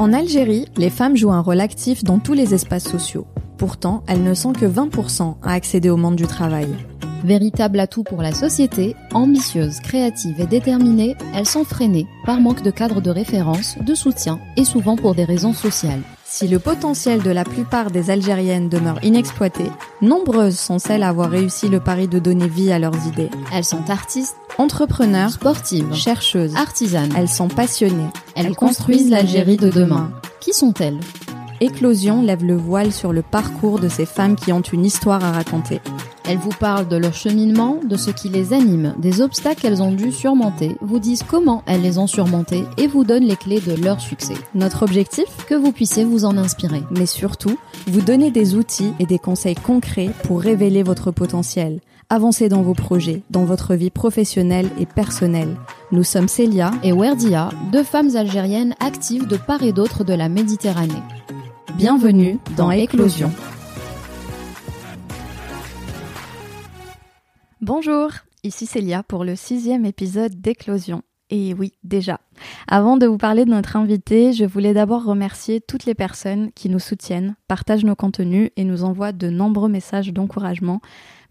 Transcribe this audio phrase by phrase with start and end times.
[0.00, 3.26] En Algérie, les femmes jouent un rôle actif dans tous les espaces sociaux.
[3.58, 6.68] Pourtant, elles ne sont que 20% à accéder au monde du travail.
[7.24, 12.70] Véritable atout pour la société, ambitieuses, créatives et déterminées, elles sont freinées par manque de
[12.70, 16.00] cadre de référence, de soutien et souvent pour des raisons sociales.
[16.24, 19.64] Si le potentiel de la plupart des Algériennes demeure inexploité,
[20.00, 23.30] nombreuses sont celles à avoir réussi le pari de donner vie à leurs idées.
[23.52, 27.12] Elles sont artistes, Entrepreneurs, sportives, chercheuses, artisanes.
[27.16, 28.10] elles sont passionnées.
[28.36, 30.10] Elles construisent l'Algérie de demain.
[30.40, 31.00] Qui sont-elles?
[31.62, 35.32] Éclosion lève le voile sur le parcours de ces femmes qui ont une histoire à
[35.32, 35.80] raconter.
[36.30, 39.90] Elles vous parlent de leur cheminement, de ce qui les anime, des obstacles qu'elles ont
[39.90, 43.74] dû surmonter, vous disent comment elles les ont surmontés et vous donnent les clés de
[43.74, 44.34] leur succès.
[44.54, 46.84] Notre objectif Que vous puissiez vous en inspirer.
[46.92, 47.58] mais surtout,
[47.88, 52.74] vous donner des outils et des conseils concrets pour révéler votre potentiel, avancer dans vos
[52.74, 55.56] projets, dans votre vie professionnelle et personnelle.
[55.90, 56.70] Nous sommes Célia.
[56.84, 61.02] Et Werdia, deux femmes algériennes actives de part et d'autre de la Méditerranée.
[61.76, 63.32] Bienvenue dans Éclosion.
[67.62, 68.08] Bonjour,
[68.42, 71.02] ici Célia pour le sixième épisode d'Éclosion.
[71.28, 72.18] Et oui, déjà.
[72.66, 76.70] Avant de vous parler de notre invité, je voulais d'abord remercier toutes les personnes qui
[76.70, 80.80] nous soutiennent, partagent nos contenus et nous envoient de nombreux messages d'encouragement.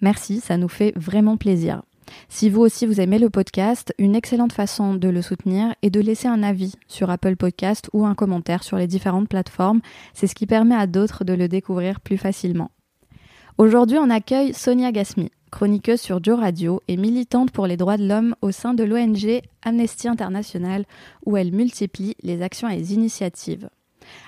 [0.01, 1.81] Merci, ça nous fait vraiment plaisir.
[2.27, 5.99] Si vous aussi vous aimez le podcast, une excellente façon de le soutenir est de
[5.99, 9.81] laisser un avis sur Apple Podcast ou un commentaire sur les différentes plateformes.
[10.13, 12.69] C'est ce qui permet à d'autres de le découvrir plus facilement.
[13.59, 18.07] Aujourd'hui, on accueille Sonia Gasmi, chroniqueuse sur Joe Radio et militante pour les droits de
[18.07, 20.85] l'homme au sein de l'ONG Amnesty International,
[21.25, 23.69] où elle multiplie les actions et les initiatives.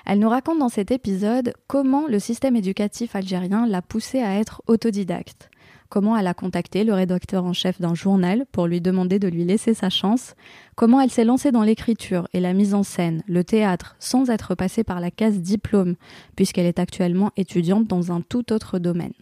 [0.06, 4.62] Elle nous raconte dans cet épisode comment le système éducatif algérien l'a poussée à être
[4.66, 5.50] autodidacte,
[5.88, 9.44] comment elle a contacté le rédacteur en chef d'un journal pour lui demander de lui
[9.44, 10.34] laisser sa chance,
[10.74, 14.54] comment elle s'est lancée dans l'écriture et la mise en scène, le théâtre, sans être
[14.54, 15.96] passée par la case diplôme,
[16.36, 19.12] puisqu'elle est actuellement étudiante dans un tout autre domaine.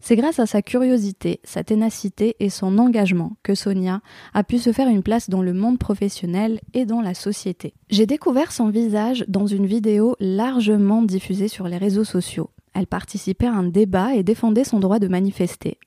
[0.00, 4.00] C'est grâce à sa curiosité, sa ténacité et son engagement que Sonia
[4.34, 7.74] a pu se faire une place dans le monde professionnel et dans la société.
[7.90, 12.50] J'ai découvert son visage dans une vidéo largement diffusée sur les réseaux sociaux.
[12.74, 15.78] Elle participait à un débat et défendait son droit de manifester.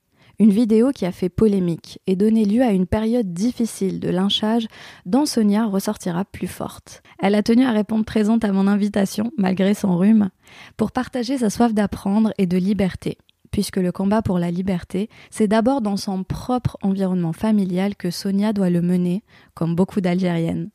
[0.42, 4.68] Une vidéo qui a fait polémique et donné lieu à une période difficile de lynchage
[5.06, 7.04] dont Sonia ressortira plus forte.
[7.20, 10.30] Elle a tenu à répondre présente à mon invitation, malgré son rhume,
[10.78, 13.18] pour partager sa soif d'apprendre et de liberté
[13.52, 18.54] puisque le combat pour la liberté, c'est d'abord dans son propre environnement familial que Sonia
[18.54, 19.24] doit le mener,
[19.54, 20.70] comme beaucoup d'Algériennes.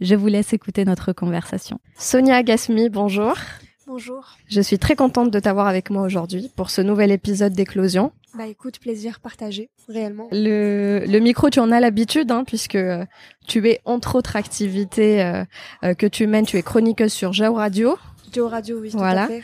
[0.00, 1.80] Je vous laisse écouter notre conversation.
[1.98, 3.34] Sonia Gasmi, bonjour.
[3.86, 4.36] Bonjour.
[4.48, 8.10] Je suis très contente de t'avoir avec moi aujourd'hui pour ce nouvel épisode d'Éclosion.
[8.36, 10.28] Bah écoute, plaisir partagé, réellement.
[10.32, 13.04] Le, le micro, tu en as l'habitude, hein, puisque euh,
[13.46, 15.44] tu es, entre autres activités euh,
[15.84, 17.96] euh, que tu mènes, tu es chroniqueuse sur Jao Radio.
[18.32, 19.26] Joe Radio, oui, Voilà.
[19.26, 19.42] tout à fait.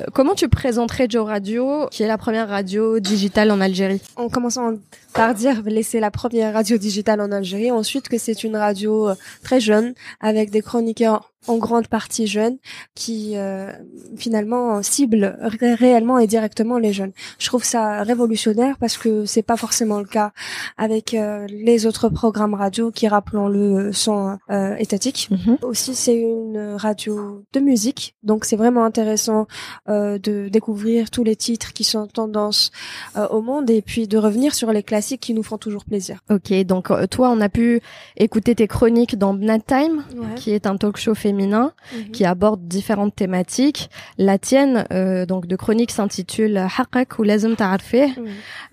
[0.00, 4.00] Euh, comment tu présenterais Joe Radio, qui est la première radio digitale en Algérie?
[4.16, 4.72] En commençant
[5.14, 9.14] par dire laisser la première radio digitale en Algérie, ensuite que c'est une radio euh,
[9.42, 12.58] très jeune, avec des chroniqueurs en grande partie jeunes,
[12.94, 13.72] qui euh,
[14.16, 17.10] finalement ciblent ré- réellement et directement les jeunes.
[17.40, 20.30] Je trouve ça révolutionnaire parce que c'est pas forcément le cas
[20.78, 25.30] avec euh, les autres programmes radio qui, rappelons-le, sont euh, étatiques.
[25.62, 29.48] Aussi, c'est une radio de musique, donc c'est vraiment intéressant
[29.88, 32.70] euh, de découvrir tous les titres qui sont tendance
[33.16, 36.20] euh, au monde et puis de revenir sur les classiques qui nous font toujours plaisir.
[36.30, 37.80] Ok, donc euh, toi, on a pu
[38.16, 40.04] écouter tes chroniques dans Bnad Time,
[40.36, 42.10] qui est un talk show féminin Mhm.
[42.12, 43.90] qui aborde différentes thématiques.
[44.16, 48.30] La tienne, euh, donc de chronique, s'intitule Haqqak ou Lazem Ta'arfeh, Oui.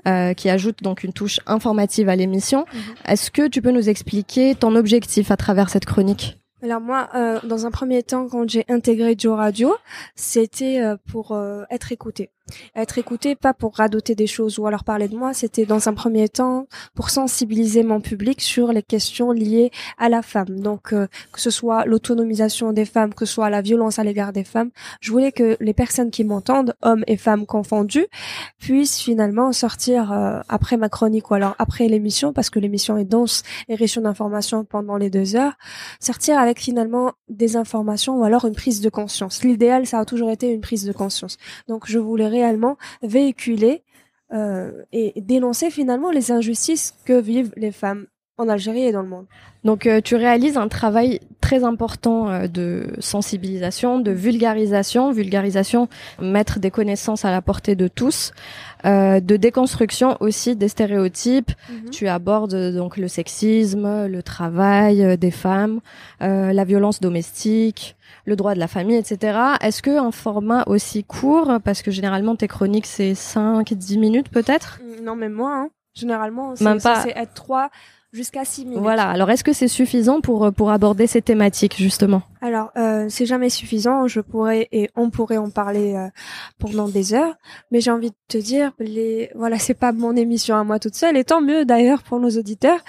[0.07, 2.66] euh, qui ajoute donc une touche informative à l'émission.
[2.72, 2.79] Mhm.
[3.07, 6.35] Est-ce que tu peux nous expliquer ton objectif à travers cette chronique?
[6.61, 9.73] Alors moi, euh, dans un premier temps, quand j'ai intégré Joe Radio,
[10.16, 12.31] c'était euh, pour euh, être écouté.
[12.75, 15.93] Être écouté, pas pour radoter des choses ou alors parler de moi, c'était dans un
[15.93, 20.59] premier temps pour sensibiliser mon public sur les questions liées à la femme.
[20.59, 24.34] Donc euh, que ce soit l'autonomisation des femmes, que ce soit la violence à l'égard
[24.34, 28.07] des femmes, je voulais que les personnes qui m'entendent, hommes et femmes confondus,
[28.59, 33.05] puissent finalement sortir euh, après ma chronique ou alors après l'émission, parce que l'émission est
[33.05, 35.53] dense et riche d'informations pendant les deux heures,
[35.99, 39.43] sortir avec finalement des informations ou alors une prise de conscience.
[39.43, 41.37] L'idéal, ça a toujours été une prise de conscience.
[41.67, 43.84] Donc je voulais réellement véhiculer
[44.32, 48.08] euh, et dénoncer finalement les injustices que vivent les femmes
[48.40, 49.26] en Algérie et dans le monde.
[49.66, 55.90] Donc euh, tu réalises un travail très important euh, de sensibilisation, de vulgarisation, vulgarisation,
[56.22, 58.32] mettre des connaissances à la portée de tous,
[58.86, 61.52] euh, de déconstruction aussi des stéréotypes.
[61.70, 61.90] Mhm.
[61.90, 65.82] Tu abordes donc le sexisme, le travail euh, des femmes,
[66.22, 69.38] euh, la violence domestique, le droit de la famille, etc.
[69.62, 74.80] Est-ce que un format aussi court, parce que généralement tes chroniques c'est 5-10 minutes peut-être?
[75.03, 75.64] Non, même moins.
[75.64, 75.70] hein.
[75.96, 77.70] Généralement, c'est être 3
[78.11, 78.82] jusqu'à 6 minutes.
[78.82, 82.23] Voilà, alors est-ce que c'est suffisant pour, euh, pour aborder ces thématiques justement?
[82.41, 84.08] Alors, euh, c'est jamais suffisant.
[84.08, 86.08] Je pourrais et on pourrait en parler euh,
[86.58, 87.35] pendant des heures,
[87.72, 90.96] mais j'ai envie de te dire, les voilà, c'est pas mon émission à moi toute
[90.96, 92.79] seule, et tant mieux d'ailleurs pour nos auditeurs.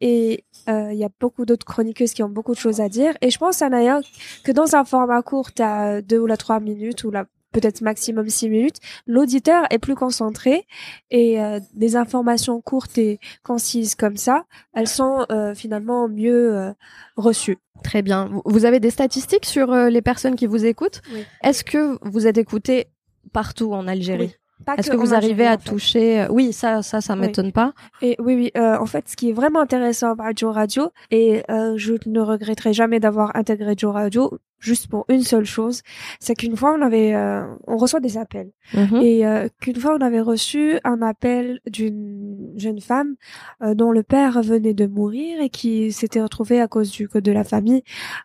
[0.00, 3.14] Et euh, il y a beaucoup d'autres chroniqueuses qui ont beaucoup de choses à dire.
[3.22, 4.00] Et je pense, Anaya,
[4.44, 8.28] que dans un format court, t'as deux ou la trois minutes ou la peut-être maximum
[8.28, 8.76] six minutes,
[9.06, 10.66] l'auditeur est plus concentré
[11.10, 14.44] et euh, des informations courtes et concises comme ça,
[14.74, 16.72] elles sont euh, finalement mieux euh,
[17.16, 17.58] reçues.
[17.82, 18.30] Très bien.
[18.44, 21.00] Vous- avez des statistiques sur euh, les personnes qui vous écoutent?
[21.12, 21.24] Oui.
[21.42, 22.88] Est-ce que vous êtes écouté
[23.32, 24.34] partout en Algérie?
[24.76, 25.70] Est-ce que que vous arrivez à en fait.
[25.70, 27.20] toucher euh, Oui, ça, ça, ça Oui.
[27.20, 27.72] m'étonne pas.
[28.02, 28.50] Et oui, oui.
[28.56, 32.20] euh, en fait, ce qui est vraiment intéressant par Joe Radio, et euh, je ne
[32.20, 35.80] regretterai jamais d'avoir intégré Joe Radio, juste pour une seule chose,
[36.20, 38.96] c'est qu'une fois on avait, euh, on reçoit des appels, Mhm.
[39.02, 43.14] et euh, qu'une fois on avait reçu un appel d'une jeune femme
[43.62, 47.24] euh, dont le père venait de mourir et qui s'était retrouvée à cause du code
[47.24, 47.82] de la famille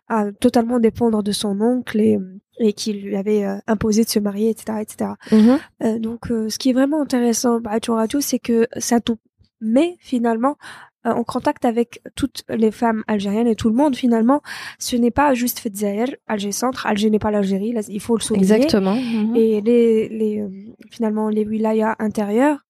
[0.08, 2.18] à totalement dépendre de son oncle et
[2.58, 5.10] et qui lui avait euh, imposé de se marier, etc., etc.
[5.30, 5.58] Mm-hmm.
[5.84, 7.72] Euh, donc, euh, ce qui est vraiment intéressant bah,
[8.20, 9.18] c'est que ça tout
[9.60, 10.56] met finalement
[11.04, 14.42] en contact avec toutes les femmes algériennes et tout le monde finalement.
[14.80, 18.52] Ce n'est pas juste Fedzaïr, Alger Centre, Alger n'est pas l'Algérie, il faut le souligner.
[18.52, 18.96] Exactement.
[18.96, 19.36] Mm-hmm.
[19.36, 20.44] Et les, les
[20.90, 22.66] finalement les wilayas intérieures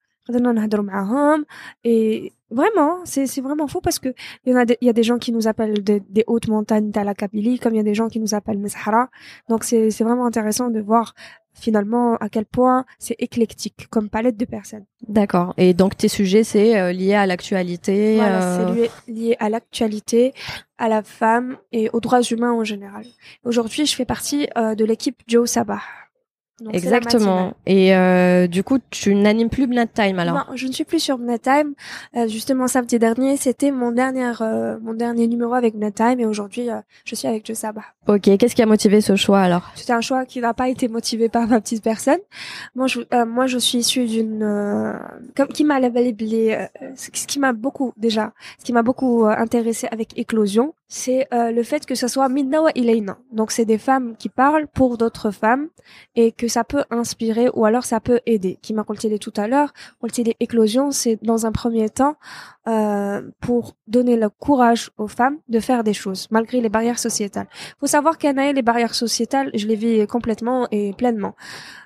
[1.84, 4.14] et vraiment, c'est c'est vraiment fou parce que
[4.44, 6.24] il y en a des, il y a des gens qui nous appellent des, des
[6.26, 8.68] hautes montagnes de la Kabylie, comme il y a des gens qui nous appellent le
[8.68, 9.08] Sahara.
[9.48, 11.14] Donc c'est c'est vraiment intéressant de voir
[11.58, 14.84] finalement à quel point c'est éclectique comme palette de personnes.
[15.08, 15.54] D'accord.
[15.56, 18.16] Et donc tes sujets, c'est euh, lié à l'actualité.
[18.16, 20.34] Voilà, euh, c'est lié, lié à l'actualité,
[20.78, 23.04] à la femme et aux droits humains en général.
[23.44, 25.80] Aujourd'hui, je fais partie euh, de l'équipe Joe Sabah.
[26.60, 27.52] Donc, Exactement.
[27.66, 30.34] Et euh, du coup, tu n'animes plus Blood Time alors?
[30.34, 31.74] Non, je ne suis plus sur Time.
[32.16, 36.70] Euh, justement, samedi dernier, c'était mon dernier euh, mon dernier numéro avec Time et aujourd'hui,
[36.70, 37.84] euh, je suis avec Joe Sabah.
[38.08, 38.22] Ok.
[38.38, 39.72] Qu'est-ce qui a motivé ce choix alors?
[39.74, 42.18] C'était un choix qui n'a pas été motivé par ma petite personne.
[42.74, 44.92] Moi, je, euh, moi, je suis issue d'une, euh,
[45.36, 45.90] comme qui m'a les,
[46.52, 51.26] euh, ce qui m'a beaucoup déjà, ce qui m'a beaucoup euh, intéressé avec Éclosion, c'est
[51.34, 53.18] euh, le fait que ce soit Minna wa Ilayna.
[53.32, 55.68] Donc, c'est des femmes qui parlent pour d'autres femmes
[56.14, 58.58] et que ça peut inspirer ou alors ça peut aider.
[58.62, 59.72] Qui m'a dit tout à l'heure,
[60.08, 62.16] dit Éclosion, c'est dans un premier temps
[62.68, 67.48] euh, pour donner le courage aux femmes de faire des choses malgré les barrières sociétales
[67.96, 71.34] savoir qu'Anaël, les barrières sociétales, je les vis complètement et pleinement.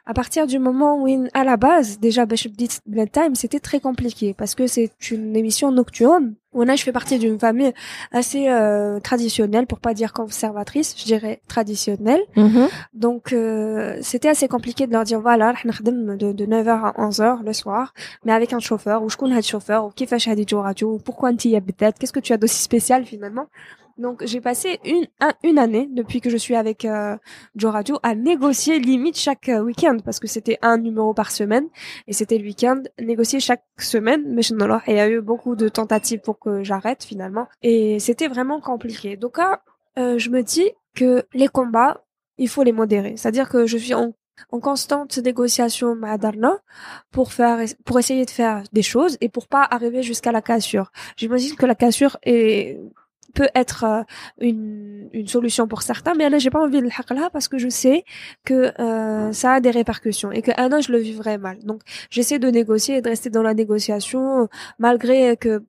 [0.06, 2.50] À partir du moment où, à la base, déjà, Bishop
[2.86, 6.34] Blood Time, c'était très compliqué parce que c'est une émission nocturne.
[6.52, 7.72] On a, je fais partie d'une famille
[8.10, 12.22] assez euh, traditionnelle, pour pas dire conservatrice, je dirais traditionnelle.
[12.36, 12.68] Mm-hmm.
[12.92, 17.52] Donc, euh, c'était assez compliqué de leur dire, voilà, de, de 9h à 11h le
[17.52, 20.18] soir, mais avec un chauffeur, ou je connais le chauffeur, ou qui fait
[20.54, 21.56] radio, ou pourquoi un petit
[22.00, 23.46] qu'est-ce que tu as d'aussi spécial finalement?
[24.00, 27.16] Donc j'ai passé une un- une année depuis que je suis avec euh,
[27.54, 31.66] Joe Radio à négocier limite chaque euh, week-end parce que c'était un numéro par semaine
[32.08, 32.82] et c'était le week-end.
[33.00, 36.62] Négocier chaque semaine mais je- non, il y a eu beaucoup de tentatives pour que
[36.64, 37.46] j'arrête finalement.
[37.62, 39.16] Et c'était vraiment compliqué.
[39.16, 39.38] Donc
[39.98, 42.02] euh, je me dis que les combats
[42.38, 43.14] il faut les modérer.
[43.16, 44.12] C'est-à-dire que je suis en
[44.50, 46.52] en constante négociation Darna
[47.10, 50.90] pour faire pour essayer de faire des choses et pour pas arriver jusqu'à la cassure.
[51.18, 52.80] J'imagine que la cassure est
[53.30, 54.02] peut être euh,
[54.40, 57.58] une, solution pour certains, mais là, j'ai pas envie de le faire là parce que
[57.58, 58.04] je sais
[58.44, 61.58] que euh, ça a des répercussions et que Anna, je le vivrais mal.
[61.64, 65.62] Donc, j'essaie de négocier et de rester dans la négociation malgré que,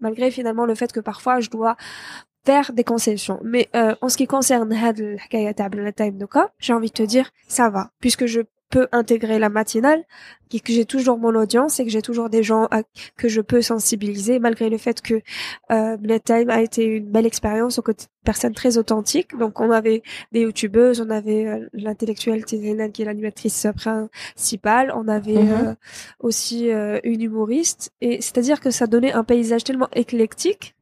[0.00, 1.76] malgré finalement le fait que parfois je dois
[2.44, 3.40] faire des concessions.
[3.44, 6.26] Mais euh, en ce qui concerne Had al-Hikaya de
[6.58, 8.40] j'ai envie de te dire, ça va, puisque je
[8.74, 10.02] peux intégrer la matinale
[10.54, 12.82] et que j'ai toujours mon audience et que j'ai toujours des gens à-
[13.16, 15.16] que je peux sensibiliser malgré le fait que
[15.70, 19.36] euh, Time a été une belle expérience aux côtés de personnes très authentiques.
[19.42, 20.02] Donc on avait
[20.32, 25.52] des youtubeuses, on avait euh, l'intellectuelle Tizena qui est l'animatrice principale, on avait Mhm.
[25.68, 25.74] euh,
[26.20, 30.74] aussi euh, une humoriste et c'est-à-dire que ça donnait un paysage tellement éclectique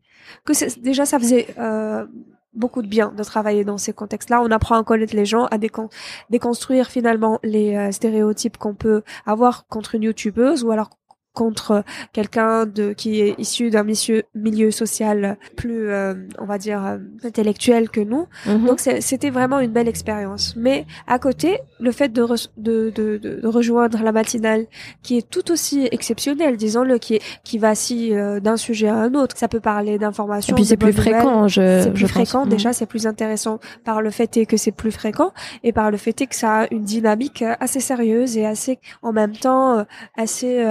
[0.44, 2.06] que déjà ça faisait euh,
[2.52, 4.42] beaucoup de bien de travailler dans ces contextes-là.
[4.42, 5.90] On apprend à connaître les gens, à décon-
[6.30, 10.90] déconstruire finalement les euh, stéréotypes qu'on peut avoir contre une youtubeuse ou alors
[11.32, 16.84] contre quelqu'un de qui est issu d'un milieu, milieu social plus, euh, on va dire,
[16.84, 18.26] euh, intellectuel que nous.
[18.46, 18.66] Mhm.
[18.66, 20.54] Donc c'était vraiment une belle expérience.
[20.56, 24.66] Mais à côté, le fait de, re- de, de, de- de rejoindre la matinale,
[25.02, 29.14] qui est tout aussi exceptionnelle, disons-le, qui, est, qui vacille euh, d'un sujet à un
[29.14, 30.54] autre, ça peut parler Et d'informations.
[30.54, 32.50] puis c'est plus fréquent, je, C'est plus je fréquent, Mhm.
[32.50, 35.32] déjà c'est plus intéressant par le fait est que c'est plus fréquent
[35.62, 38.78] et par le fait est que ça a une dynamique euh, assez sérieuse et assez,
[39.02, 39.84] en même temps, euh,
[40.16, 40.64] assez,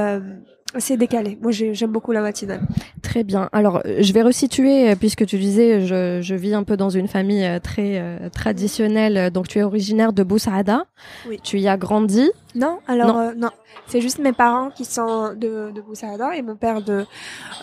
[0.75, 1.37] assez décalée.
[1.41, 2.61] Moi j'ai- j'aime beaucoup la matinale.
[3.01, 3.49] Très bien.
[3.51, 6.89] Alors, euh, je vais resituer, euh, puisque tu disais, je, je vis un peu dans
[6.89, 9.31] une famille euh, très euh, traditionnelle.
[9.31, 10.85] Donc, tu es originaire de Boussaada.
[11.27, 11.39] Oui.
[11.43, 12.29] Tu y as grandi.
[12.55, 13.19] Non, alors Non.
[13.19, 13.49] euh, non,
[13.87, 17.05] c'est juste mes parents qui sont de, de Boussaada et mon père de,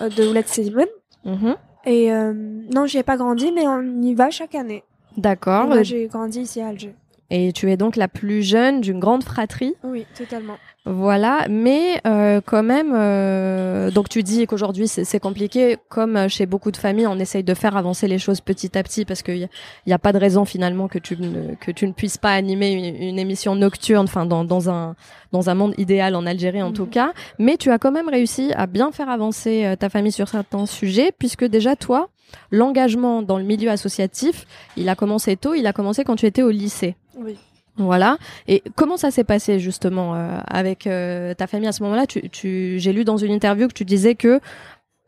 [0.01, 0.87] de Ouled Selimane.
[1.25, 1.55] Mhm.
[1.85, 2.33] Et euh,
[2.75, 4.83] non, j'y ai pas grandi, mais on y va chaque année.
[5.17, 5.67] D'accord.
[5.69, 6.95] Moi, j'ai grandi ici à Alger.
[7.31, 9.75] Et tu es donc la plus jeune d'une grande fratrie.
[9.85, 10.57] Oui, totalement.
[10.89, 16.47] Voilà, mais euh, quand même, euh, donc tu dis qu'aujourd'hui c'est compliqué, comme euh, chez
[16.47, 19.35] beaucoup de familles, on essaye de faire avancer les choses petit à petit parce qu'il
[19.39, 19.49] n'y a,
[19.87, 22.71] y a pas de raison finalement que tu ne, que tu ne puisses pas animer
[22.71, 24.95] une, une émission nocturne, enfin dans, dans un
[25.33, 26.91] dans un monde idéal en Algérie en tout Mhm.
[26.91, 30.29] cas, mais tu as quand même réussi à bien faire avancer euh, ta famille sur
[30.29, 32.11] certains sujets puisque déjà toi,
[32.53, 34.45] l'engagement dans le milieu associatif,
[34.77, 36.95] il a commencé tôt, il a commencé quand tu étais au lycée.
[37.17, 37.37] Oui.
[37.79, 38.17] Voilà.
[38.49, 42.07] Et comment ça s'est passé justement euh, avec euh, ta famille à ce moment-là?
[42.07, 44.41] Tu, tu, J'ai lu dans une interview que tu disais que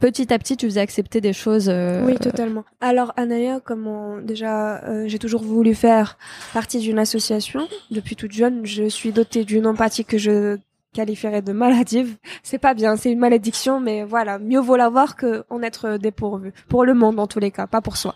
[0.00, 1.68] petit à petit tu faisais accepter des choses.
[1.70, 2.64] euh, Oui, totalement.
[2.80, 6.18] Alors, Anaya, comme on- déjà, euh, j'ai toujours voulu faire
[6.52, 7.66] partie d'une association.
[7.90, 10.58] Depuis toute jeune, je suis dotée d'une empathie que je
[10.94, 12.16] qualifierais de maladive.
[12.42, 16.52] C'est pas bien, c'est une malédiction, mais voilà, mieux vaut l'avoir que en être dépourvu.
[16.68, 18.14] Pour le monde, en tous les cas, pas pour soi.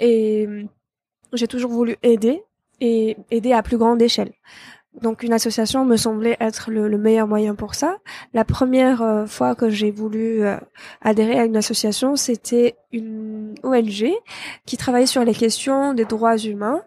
[0.00, 0.62] Et euh,
[1.32, 2.42] j'ai toujours voulu aider
[2.80, 4.32] et aider à plus grande échelle.
[5.00, 7.98] Donc une association me semblait être le, le meilleur moyen pour ça.
[8.34, 10.56] La première euh, fois que j'ai voulu euh,
[11.00, 14.10] adhérer à une association, c'était une ONG
[14.66, 16.82] qui travaillait sur les questions des droits humains.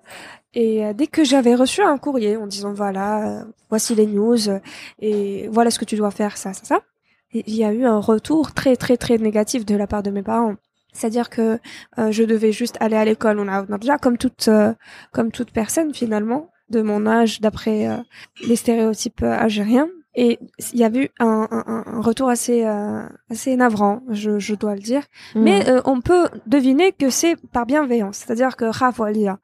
[0.53, 4.37] Et euh, dès que j'avais reçu un courrier en disant voilà, voici les news
[4.99, 6.81] et voilà ce que tu dois faire, ça, ça, ça,
[7.33, 10.23] il y a eu un retour très très très négatif de la part de mes
[10.23, 10.55] parents.
[10.93, 11.59] C'est-à-dire que
[11.97, 14.73] euh, je devais juste aller à l'école, on a, déjà comme toute euh,
[15.11, 17.97] comme toute personne finalement de mon âge, d'après euh,
[18.47, 19.87] les stéréotypes euh, algériens.
[20.15, 20.37] Et
[20.73, 24.75] il y a eu un, un, un retour assez euh, assez navrant, je, je dois
[24.75, 25.03] le dire.
[25.33, 25.41] hmm.
[25.41, 28.65] Mais euh, on peut deviner que c'est par bienveillance, c'est-à-dire que
[28.99, 29.39] Walia.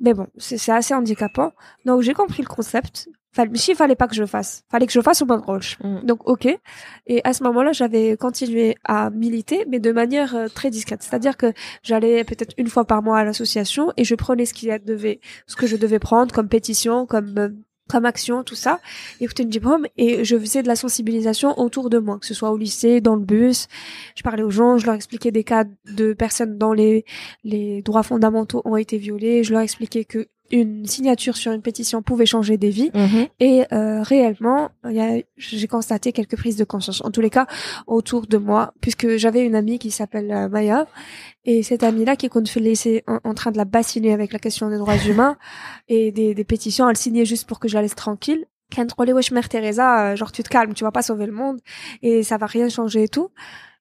[0.00, 1.52] Mais bon, c'est assez handicapant.
[1.84, 3.08] Donc j'ai compris le concept.
[3.32, 4.64] Fallait, il fallait pas que je le fasse.
[4.70, 5.78] Fallait que je le fasse au bon roche.
[5.80, 6.00] Mm.
[6.04, 6.48] Donc ok.
[7.06, 11.02] Et à ce moment-là, j'avais continué à militer, mais de manière euh, très discrète.
[11.02, 11.52] C'est-à-dire que
[11.82, 14.78] j'allais peut-être une fois par mois à l'association et je prenais ce qu'il y a
[14.78, 17.48] devait, ce que je devais prendre comme pétition, comme euh,
[17.88, 18.80] comme action, tout ça,
[19.20, 22.50] écouter une diplôme et je faisais de la sensibilisation autour de moi, que ce soit
[22.50, 23.66] au lycée, dans le bus.
[24.14, 27.04] Je parlais aux gens, je leur expliquais des cas de personnes dont les
[27.44, 29.44] les droits fondamentaux ont été violés.
[29.44, 32.90] Je leur expliquais que une signature sur une pétition pouvait changer des vies.
[32.94, 33.26] Mhm.
[33.40, 34.70] Et euh, réellement,
[35.36, 37.02] j'ai constaté quelques prises de conscience.
[37.04, 37.46] En tous les cas,
[37.86, 40.86] autour de moi, puisque j'avais une amie qui s'appelle euh, Maya,
[41.44, 44.38] et cette amie-là qui qu'on fait laisser en, en train de la bassiner avec la
[44.38, 45.36] question des droits humains
[45.88, 48.44] et des, des pétitions, elle signait juste pour que je la laisse tranquille.
[48.74, 51.32] Quand on wesh mère Teresa, euh, genre tu te calmes, tu vas pas sauver le
[51.32, 51.60] monde
[52.02, 53.30] et ça va rien changer et tout.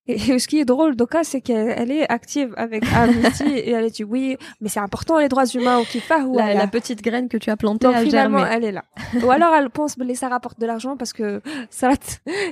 [0.07, 3.89] Et ce qui est drôle, Doka, c'est qu'elle elle est active avec Amnesty et elle
[3.91, 7.27] dit oui, mais c'est important les droits humains au Kifa ou la, la petite graine
[7.27, 8.55] que tu as plantée donc à finalement, germer.
[8.55, 8.83] elle est là.
[9.23, 11.91] Ou alors elle pense que ça rapporte de l'argent parce que ça,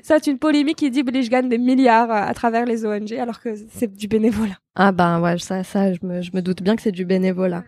[0.03, 3.13] ça c'est une polémique qui dit que je gagne des milliards à travers les ONG
[3.13, 4.57] alors que c'est du bénévolat.
[4.77, 7.63] Ah ben ouais, ça, ça, je me, je me doute bien que c'est du bénévolat.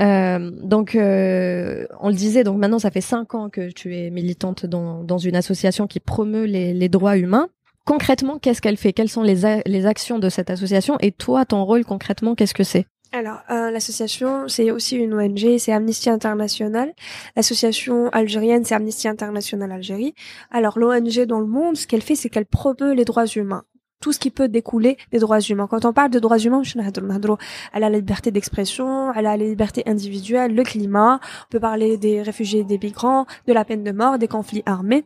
[0.00, 4.10] Euh, donc, euh, on le disait, donc maintenant, ça fait cinq ans que tu es
[4.10, 7.48] militante dans, dans une association qui promeut les, les droits humains.
[7.88, 8.92] Concrètement, qu'est-ce qu'elle fait?
[8.92, 10.98] Quelles sont les, les actions de cette association?
[11.00, 12.84] Et toi, ton rôle concrètement, qu'est-ce que c'est?
[13.12, 16.92] Alors, euh, l'association, c'est aussi une ONG, c'est Amnesty International.
[17.34, 20.12] L'association algérienne, c'est Amnesty International Algérie.
[20.50, 23.62] Alors, l'ONG dans le monde, ce qu'elle fait, c'est qu'elle promeut les droits humains.
[24.02, 25.66] Tout ce qui peut découler des droits humains.
[25.66, 26.60] Quand on parle de droits humains,
[27.72, 31.20] elle a la liberté d'expression, elle a la liberté individuelle, le climat.
[31.46, 35.04] On peut parler des réfugiés, des migrants, de la peine de mort, des conflits armés.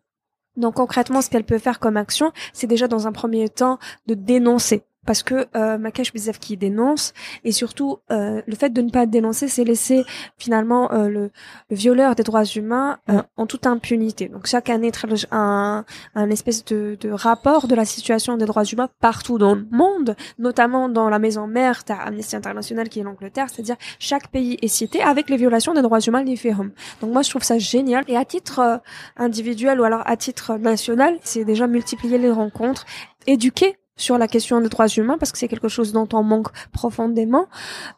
[0.57, 4.15] Donc concrètement, ce qu'elle peut faire comme action, c'est déjà dans un premier temps de
[4.15, 7.13] dénoncer parce que euh, Makash Bizef qui dénonce
[7.45, 10.05] et surtout euh, le fait de ne pas dénoncer c'est laisser
[10.39, 11.31] finalement euh, le,
[11.71, 14.29] le, violeur des droits humains euh, en toute impunité.
[14.29, 14.93] Donc chaque année
[15.31, 19.67] un, un espèce de, de, rapport de la situation des droits humains partout dans le
[19.71, 24.59] monde notamment dans la maison mère t'as Amnesty International qui est l'Angleterre c'est-à-dire chaque pays
[24.63, 26.69] est cité avec les violations des droits humains différents
[27.01, 28.05] donc moi je trouve ça génial.
[28.09, 28.77] Et à titre euh,
[29.17, 32.87] individuel ou alors à titre national c'est déjà multiplier les rencontres
[33.27, 36.49] éduquer sur la question des droits humains parce que c'est quelque chose dont on manque
[36.73, 37.47] profondément.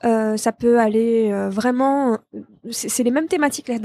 [0.04, 2.18] Euh, ça peut aller euh, vraiment,
[2.70, 3.78] c'est les mêmes thématiques là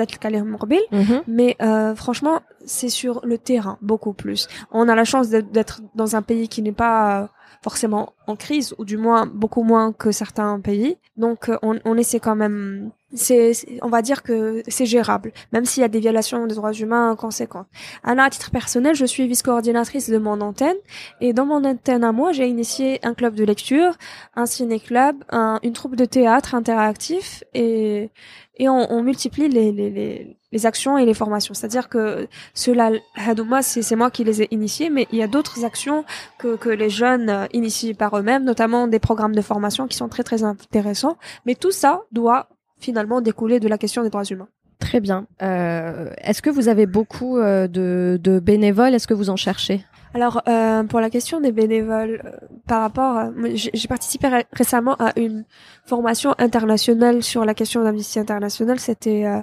[0.44, 4.48] mobile, mm mais euh, franchement c'est sur le terrain beaucoup plus.
[4.72, 7.30] On a la chance d'être dans un pays qui n'est pas
[7.62, 10.98] forcément en crise ou du moins beaucoup moins que certains pays.
[11.18, 15.82] Donc on, on essaie quand même c'est, on va dire que c'est gérable, même s'il
[15.82, 17.68] y a des violations des droits humains conséquentes.
[18.04, 20.78] Alors, à titre personnel, je suis vice-coordinatrice de mon antenne,
[21.22, 23.98] et dans mon antenne à moi, j'ai initié un club de lecture,
[24.36, 28.12] un ciné-club, un, une troupe de théâtre interactif, et,
[28.58, 31.54] et on, multiplie les, les, les, les, actions et les formations.
[31.54, 35.64] C'est-à-dire que cela, Hadouma, c'est moi qui les ai initiés, mais il y a d'autres
[35.64, 36.04] actions
[36.38, 40.24] que, que les jeunes initient par eux-mêmes, notamment des programmes de formation qui sont très
[40.24, 41.18] très intéressants.
[41.46, 42.50] Mais tout ça doit
[42.80, 44.48] finalement découler de la question des droits humains.
[44.80, 45.28] Très bien.
[45.42, 48.94] Euh, Est-ce que vous avez beaucoup euh, de, de, bénévoles?
[48.94, 49.84] Est-ce que vous en cherchez?
[50.14, 52.32] Alors, euh, pour la question des bénévoles, euh,
[52.66, 55.46] par rapport, j'ai participé récemment à une
[55.86, 58.80] formation internationale sur la question d'Amnesty International.
[58.80, 59.42] C'était euh,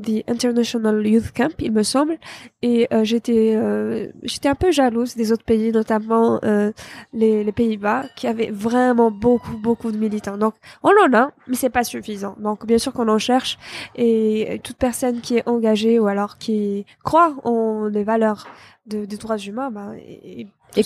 [0.00, 2.18] The International Youth Camp, il me semble,
[2.62, 6.70] et euh, j'étais euh, j'étais un peu jalouse des autres pays, notamment euh,
[7.12, 10.38] les, les Pays-Bas, qui avaient vraiment beaucoup beaucoup de militants.
[10.38, 12.36] Donc on en a, mais c'est pas suffisant.
[12.38, 13.58] Donc bien sûr qu'on en cherche,
[13.96, 18.46] et toute personne qui est engagée ou alors qui croit en les valeurs
[18.86, 19.92] de, des droits humains, bah,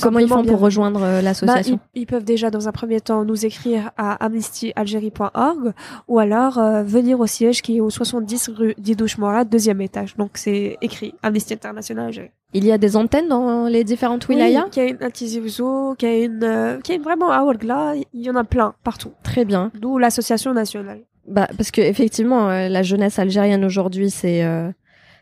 [0.00, 3.24] comment ils font pour rejoindre euh, l'association bah, ils, peuvent déjà dans un premier temps
[3.24, 5.72] nous écrire à amnestyalgérie.org
[6.08, 10.16] ou alors euh, venir au siège qui est au 70 rue Didouche Morat, deuxième étage.
[10.16, 12.30] Donc c'est écrit Amnesty International Algérie.
[12.54, 15.44] Il y a des antennes dans les différentes wilayas Oui, il y a une à
[15.44, 18.44] Ouzou, qui a une, euh, qui a une vraiment à Ouargla, il y en a
[18.44, 19.12] plein partout.
[19.22, 19.70] Très bien.
[19.80, 21.00] D'où l'association nationale.
[21.26, 24.42] Bah parce que effectivement la jeunesse algérienne aujourd'hui c'est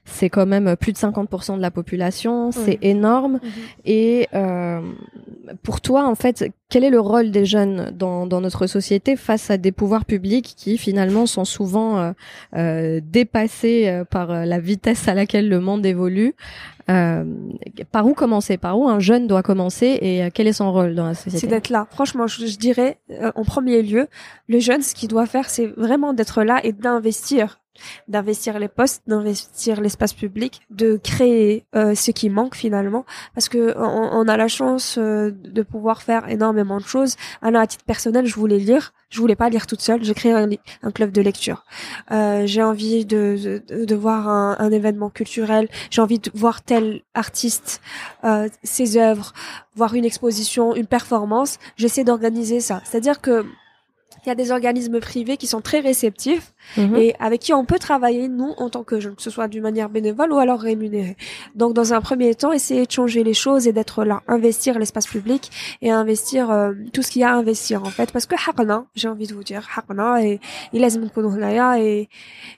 [0.04, 3.34] c'est quand même plus de 50% de la population, c'est énorme.
[3.34, 3.50] Mhm.
[3.84, 4.80] Et euh,
[5.62, 9.50] pour toi, en fait, quel est le rôle des jeunes dans, dans, notre société face
[9.50, 12.12] à des pouvoirs publics qui finalement sont souvent euh,
[12.56, 16.34] euh dépassés euh, par euh, la vitesse à laquelle le monde évolue?
[16.88, 17.24] Euh,
[17.92, 18.56] Par où commencer?
[18.56, 19.98] Par où un jeune doit commencer?
[20.00, 21.38] Et quel est son rôle dans la société?
[21.38, 21.86] C'est d'être là.
[21.90, 22.98] Franchement, je, je dirais
[23.36, 24.08] en premier lieu,
[24.48, 27.59] le jeune, ce qu'il doit faire, c'est vraiment d'être là et d'investir
[28.08, 33.74] d'investir les postes, d'investir l'espace public, de créer euh, ce qui manque finalement, parce que
[33.78, 37.16] on, a la chance euh, de pouvoir faire énormément de choses.
[37.42, 40.32] Alors à titre personnel, je voulais lire, je voulais pas lire toute seule, j'ai créé
[40.32, 40.48] un,
[40.82, 41.64] un, club de lecture.
[42.10, 46.62] Euh, j'ai envie de, de, de voir un, un, événement culturel, j'ai envie de voir
[46.62, 47.80] tel artiste,
[48.24, 49.32] euh, ses œuvres,
[49.74, 51.58] voir une exposition, une performance.
[51.76, 53.44] J'essaie d'organiser ça, c'est-à-dire que
[54.24, 56.96] il y a des organismes privés qui sont très réceptifs mhm.
[56.96, 59.62] et avec qui on peut travailler nous en tant que jeunes, que ce soit d'une
[59.62, 61.16] manière bénévole ou alors rémunérée.
[61.54, 65.06] Donc dans un premier temps, essayer de changer les choses et d'être là, investir l'espace
[65.06, 65.50] public
[65.82, 68.34] et investir euh, tout ce qu'il y a à investir en fait, parce que
[68.94, 69.66] j'ai envie de vous dire,
[70.20, 70.40] et
[70.72, 72.08] il et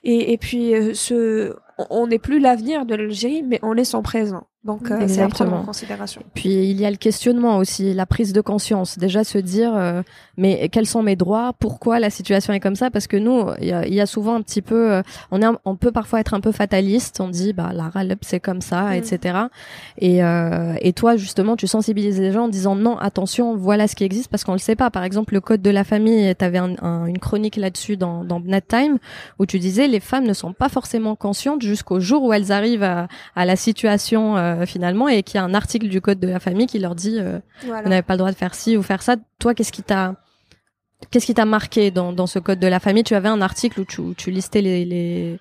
[0.03, 1.55] et et puis euh, ce
[1.89, 4.47] on n'est plus l'avenir de l'Algérie, mais on est son présent.
[4.63, 6.21] Donc euh, c'est à prendre en considération.
[6.33, 8.97] Puis il y a le questionnement aussi, la prise de conscience.
[8.97, 10.01] Déjà se dire, euh,
[10.37, 11.51] mais quels sont mes droits?
[11.59, 12.89] Pourquoi la situation est comme ça?
[12.89, 15.91] Parce que nous, il y, a, souvent un petit peu, euh, on est, on peut
[15.91, 17.19] parfois être un peu fataliste.
[17.19, 18.93] On dit, bah la RALEP c'est comme ça, mm.
[18.93, 19.37] etc.
[19.97, 24.05] Et, et toi justement, tu sensibilises les gens en disant non, attention, voilà ce qui
[24.05, 24.89] existe parce qu'on le sait pas.
[24.89, 28.97] Par exemple, le code de la famille, tu avais une chronique là-dessus dans, dans Time
[29.39, 32.83] où tu disais les femmes ne sont pas forcément conscientes jusqu'au jour où elles arrivent
[32.83, 36.27] à, à la situation euh, finalement et qu'il y a un article du code de
[36.27, 38.83] la famille qui leur dit euh, vous n'avez pas le droit de faire ci ou
[38.83, 39.15] faire ça.
[39.39, 40.15] Toi, qu'est-ce qui t'a
[41.11, 43.03] qu'est-ce qui t'a marqué dans, dans ce code de la famille?
[43.03, 45.39] Tu avais un article où tu, tu listais les, les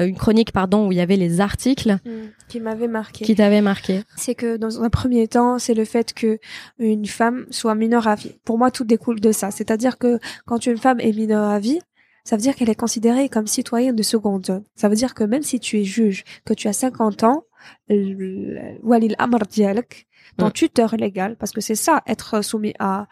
[0.00, 2.10] euh, une chronique pardon où il y avait les articles mmh,
[2.48, 3.24] qui m'avaient marqué.
[3.24, 4.02] Qui t'avaient marqué.
[4.16, 6.38] C'est que dans un premier temps, c'est le fait que
[6.78, 8.34] une femme soit mineure à vie.
[8.44, 9.50] Pour moi, tout découle de ça.
[9.50, 11.80] C'est-à-dire que quand une femme est mineure à vie,
[12.24, 14.62] ça veut dire qu'elle est considérée comme citoyenne de seconde.
[14.76, 17.44] Ça veut dire que même si tu es juge, que tu as 50 ans,
[18.82, 19.38] walil amr
[20.36, 23.08] ton tuteur légal, parce que c'est ça, être soumis à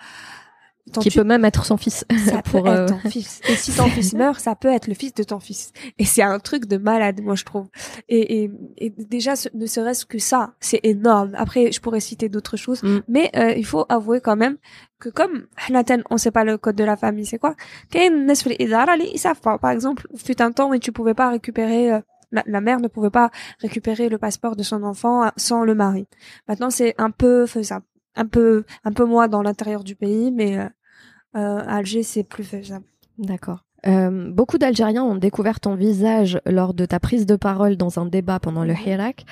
[1.00, 2.04] qui peut même être son fils.
[2.26, 3.40] Ça pour, peut être ton fils.
[3.48, 5.72] Et si ton fils meurt, ça peut être le fils de ton fils.
[5.98, 7.68] Et c'est un truc de malade, moi je trouve.
[8.08, 11.32] Et, et, et déjà, ne serait-ce que ça, c'est énorme.
[11.36, 13.00] Après, je pourrais citer d'autres choses, mm.
[13.08, 14.56] mais il faut avouer quand même
[14.98, 15.46] que comme
[16.10, 17.54] on sait pas le code de la famille, c'est quoi
[17.94, 19.58] Ils savent pas.
[19.58, 22.00] Par exemple, fut un temps où tu pouvais pas récupérer
[22.32, 26.06] la, mère ne pouvait pas récupérer le passeport de son enfant euh, sans le mari.
[26.48, 30.58] Maintenant, c'est un peu faisable, un peu, un peu moins dans l'intérieur du pays, mais
[30.58, 30.68] euh,
[31.36, 32.84] euh Alger, c'est plus faisable.
[33.18, 33.66] D'accord.
[33.86, 38.06] Euh, beaucoup d'Algériens ont découvert ton visage lors de ta prise de parole dans un
[38.06, 39.24] débat pendant le Hirak.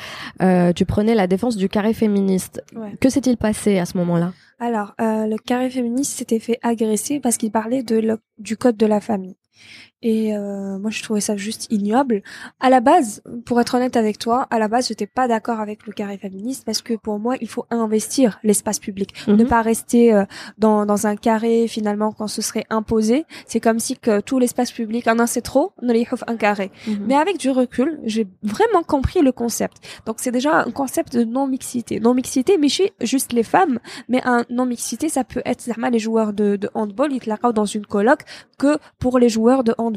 [0.42, 2.62] Euh, tu prenais la défense du carré féministe.
[3.00, 4.32] Que s'est-il passé à ce moment-là?
[4.60, 8.86] Alors, euh, le carré féministe s'était fait agresser parce qu'il parlait de du code de
[8.86, 9.36] la famille.
[10.02, 12.22] Et euh, moi, je trouvais ça juste ignoble.
[12.60, 15.86] À la base, pour être honnête avec toi, à la base, j'étais pas d'accord avec
[15.86, 19.46] le carré féministe parce que pour moi, il faut investir l'espace public, ne mhm.
[19.46, 20.24] pas rester euh,
[20.58, 23.24] dans, dans un carré finalement quand ce serait imposé.
[23.46, 26.70] C'est comme si que tout l'espace public, ah non, c'est trop, on les un carré.
[26.86, 27.04] Mhm.
[27.08, 29.78] Mais avec du recul, j'ai vraiment compris le concept.
[30.04, 31.98] Donc c'est déjà un concept de non mixité.
[31.98, 33.78] Non mixité, mais chez juste les femmes,
[34.08, 37.64] mais un non mixité, ça peut être les joueurs de, de handball, ils te dans
[37.64, 38.20] une coloc
[38.58, 39.93] que pour les joueurs de handball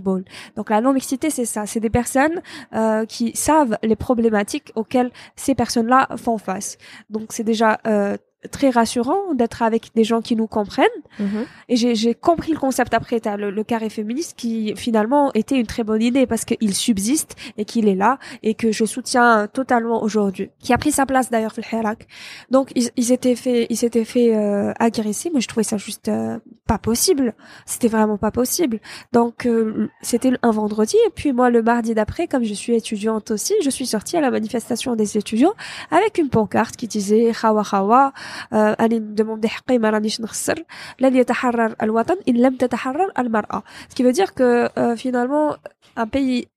[0.56, 2.42] donc la non-mixité, c'est ça, c'est des personnes
[2.74, 6.78] euh, qui savent les problématiques auxquelles ces personnes-là font face.
[7.10, 8.18] Donc c'est déjà euh,
[8.52, 10.88] très rassurant d'être avec des gens qui nous comprennent.
[11.20, 11.46] Mhm.
[11.70, 15.84] Et j'ai compris le concept après, le, le, carré féministe qui finalement était une très
[15.84, 20.52] bonne idée parce qu'il subsiste et qu'il est là et que je soutiens totalement aujourd'hui.
[20.60, 22.08] Qui a pris sa place d'ailleurs le Hirak.
[22.52, 26.08] Donc ils, ils étaient fait, ils s'étaient fait euh, agresser, mais je trouvais ça juste
[26.08, 27.34] euh, pas possible.
[27.66, 28.80] C'était vraiment pas possible.
[29.14, 33.32] Donc euh, c'était un vendredi et puis moi le mardi d'après, comme je suis étudiante
[33.32, 35.54] aussi, je suis sortie à la manifestation des étudiants
[35.90, 38.14] avec une pancarte qui disait Hawa Hawa
[38.53, 40.65] أنا demandé حقي ما رانيش نخسر
[41.01, 45.57] لن يتحرر الوطن إن لم تتحرر المرأة ce qui veut dire que euh, finalement
[45.97, 46.49] un pays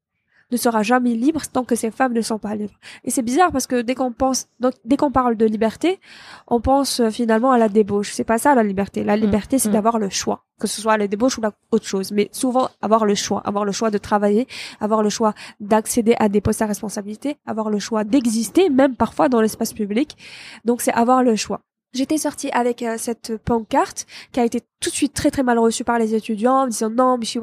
[0.51, 2.73] ne sera jamais libre tant que ces femmes ne sont pas libres.
[3.03, 5.99] Et c'est bizarre parce que dès qu'on pense, donc, dès qu'on parle de liberté,
[6.47, 8.11] on pense euh, finalement à la débauche.
[8.13, 9.03] C'est pas ça la liberté.
[9.03, 9.21] La mm.
[9.21, 9.73] liberté, c'est mm.
[9.73, 12.11] d'avoir le choix, que ce soit la débauche ou la autre chose.
[12.11, 14.47] Mais souvent, avoir le choix, avoir le choix de travailler,
[14.79, 19.29] avoir le choix d'accéder à des postes à responsabilité, avoir le choix d'exister, même parfois
[19.29, 20.15] dans l'espace public.
[20.63, 21.61] Donc c'est avoir le choix.
[21.92, 25.58] J'étais sortie avec euh, cette pancarte qui a été tout de suite très très mal
[25.58, 27.40] reçue par les étudiants en me disant non mais je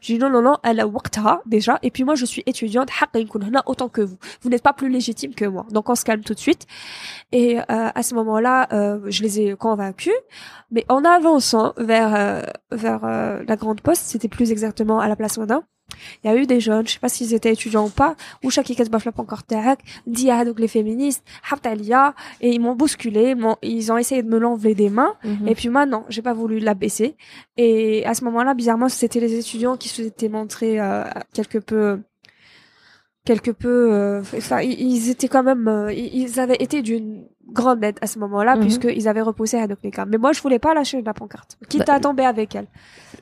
[0.00, 1.78] j'ai dit non non non elle a waqtaha déjà.
[1.82, 2.88] Et puis moi je suis étudiante.
[3.66, 4.16] Autant que vous.
[4.40, 5.66] Vous n'êtes pas plus légitime que moi.
[5.70, 6.66] Donc on se calme tout de suite.
[7.32, 10.14] Et euh, à ce moment-là euh, je les ai convaincus.
[10.70, 15.62] Mais en avançant vers vers la grande poste c'était plus exactement à la place Monin
[16.22, 18.50] il y a eu des jeunes, je sais pas s'ils étaient étudiants ou pas, ou
[18.50, 23.34] chaque qui se encore tac, dit ah donc les féministes, Haptalia, et ils m'ont bousculé,
[23.62, 25.48] ils ont essayé de me l'enlever des mains, mhm.
[25.48, 27.16] et puis moi non, j'ai pas voulu la baisser.
[27.56, 32.00] Et à ce moment-là, bizarrement, c'était les étudiants qui se étaient montrés euh, quelque peu
[33.24, 37.96] quelque peu euh, enfin ils étaient quand même euh, ils avaient été d'une grande aide
[38.00, 38.62] à ce moment-là mhm.
[38.62, 39.58] puisqu'ils avaient repoussé
[39.92, 41.58] cas mais moi je voulais pas lâcher la pancarte.
[41.68, 42.66] Quitte bah, à tomber avec elle.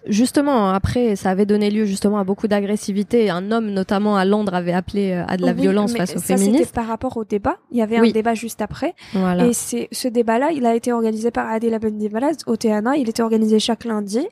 [0.07, 3.31] Justement après ça avait donné lieu justement à beaucoup d'agressivité.
[3.31, 6.37] Un homme notamment à Londres avait appelé euh, à de la violence face aux ça,
[6.37, 7.57] féministes par rapport au débat.
[7.71, 8.95] Il y avait un débat juste après.
[9.15, 13.09] Et c'est ce débat là il a été organisé par Adela Bendivalaz au TNA il
[13.09, 14.27] était organisé chaque lundi.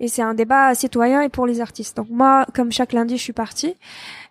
[0.00, 1.96] Et c'est un débat citoyen et pour les artistes.
[1.96, 3.74] Donc moi comme chaque lundi je suis partie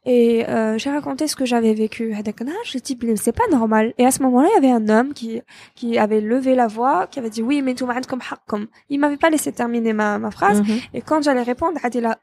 [0.05, 2.15] et euh, j'ai raconté ce que j'avais vécu.
[2.63, 3.93] J'ai dit, c'est pas normal.
[3.97, 5.41] Et à ce moment-là, il y avait un homme qui
[5.73, 8.67] qui avait levé la voix, qui avait dit, oui, mais tout comme comme.
[8.89, 10.61] Il m'avait pas laissé terminer ma, ma phrase.
[10.61, 10.79] Mhm.
[10.93, 12.19] Et quand j'allais répondre, Adila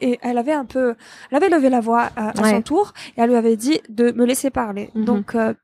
[0.00, 0.94] et elle avait un peu,
[1.30, 4.24] elle avait levé la voix à, son tour, et elle lui avait dit de me
[4.24, 4.90] laisser parler.
[4.94, 5.04] Mhm.
[5.04, 5.54] Donc, euh,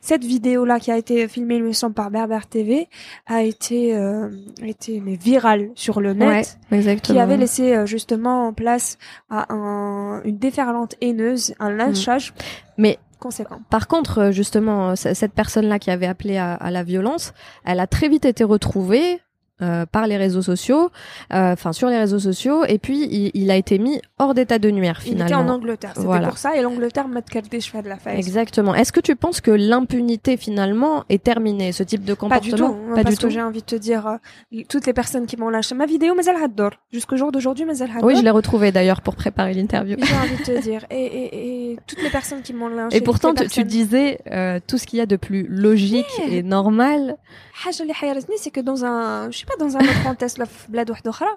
[0.00, 2.88] cette vidéo-là qui a été filmée, il me semble, par Berber TV,
[3.26, 4.28] a été, euh,
[4.62, 6.58] a été mais virale sur le net,
[7.02, 8.98] qui avait laissé euh, justement en place
[9.30, 11.76] à un, une déferlante haineuse, un mm.
[11.76, 12.34] lynchage.
[12.78, 13.60] Mais conséquent.
[13.70, 17.32] Par contre, euh, justement, cette personne-là qui avait appelé à, à, la violence,
[17.64, 19.20] elle a très vite été retrouvée
[19.62, 20.90] euh, par les réseaux sociaux,
[21.32, 24.34] euh, enfin euh, sur les réseaux sociaux, et puis il, il a été mis hors
[24.34, 25.24] d'état de nuire finalement.
[25.24, 28.18] Il était en Angleterre, c'était pour ça, et l'Angleterre m'a des cheveux de la face.
[28.18, 28.74] Exactement.
[28.74, 32.62] Est-ce que tu penses que l'impunité finalement est terminée, ce type de comportement Pas du
[32.62, 35.26] tout, hein, pas parce du que j'ai envie de te dire, euh, toutes les personnes
[35.26, 36.72] qui m'ont lâché ma vidéo, mais elle adore.
[36.92, 38.04] Jusqu'au jour d'aujourd'hui, mais elle adore.
[38.04, 39.96] Oui, je l'ai retrouvée d'ailleurs pour préparer l'interview.
[39.98, 42.96] J'ai envie de te dire, et, et, et, toutes les personnes qui m'ont lâché.
[42.96, 47.16] Et pourtant, tu, disais euh, tout ce qu'il y a de plus logique et normal.
[47.64, 51.09] Ah, c'est que dans un, sais pas dans un autre contexte là في بلاد واحده
[51.09, 51.29] اخرى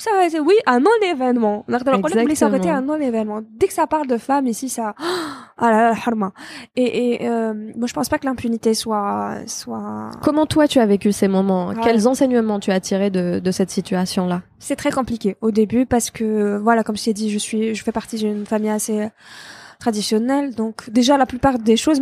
[0.00, 2.82] ça va être oui un non événement نقدر نقول لك بلي ça aurait été un
[2.82, 4.94] non événement dès que ça parle de femmes ici ça
[5.58, 6.32] ah là là حرمه
[6.76, 10.86] et et euh, moi je pense pas que l'impunité soit soit Comment toi tu as
[10.94, 11.76] vécu ces moments Ouais.
[11.84, 16.08] Quels enseignements tu as tirés de, de cette situation-là c'est très compliqué au début parce
[16.16, 16.28] que
[16.66, 18.98] voilà comme je t'ai dit je suis je fais partie d'une famille assez
[19.79, 20.55] traditionnelle.
[20.55, 21.99] Donc déjà la plupart des choses,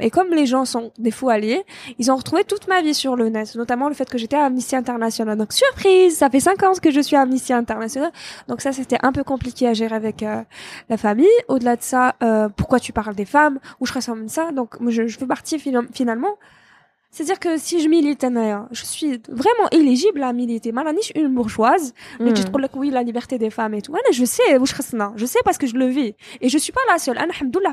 [0.00, 1.64] et comme les gens sont des fous alliés,
[1.98, 4.44] ils ont retrouvé toute ma vie sur le net, notamment le fait que j'étais à
[4.44, 5.36] Amnesty International.
[5.36, 8.10] Donc surprise, ça fait cinq ans que je suis à Amnesty International.
[8.48, 10.42] Donc ça c'était un peu compliqué à gérer avec euh,
[10.88, 11.26] la famille.
[11.48, 13.58] Au-delà de ça, euh, pourquoi tu parles des femmes?
[13.80, 14.52] Ou je ressemble ça?
[14.52, 16.36] Donc je, je fais partie finalement
[17.10, 20.70] c'est-à-dire que si je milite, hein, euh, je suis vraiment éligible à militer.
[20.70, 21.92] Malani, je suis une bourgeoise.
[22.20, 22.34] Mais hmm.
[22.34, 23.92] tu te oui, la liberté des femmes et tout.
[24.12, 24.42] Je sais
[25.16, 26.14] je sais parce que je le vis.
[26.40, 27.18] Et je suis pas la seule.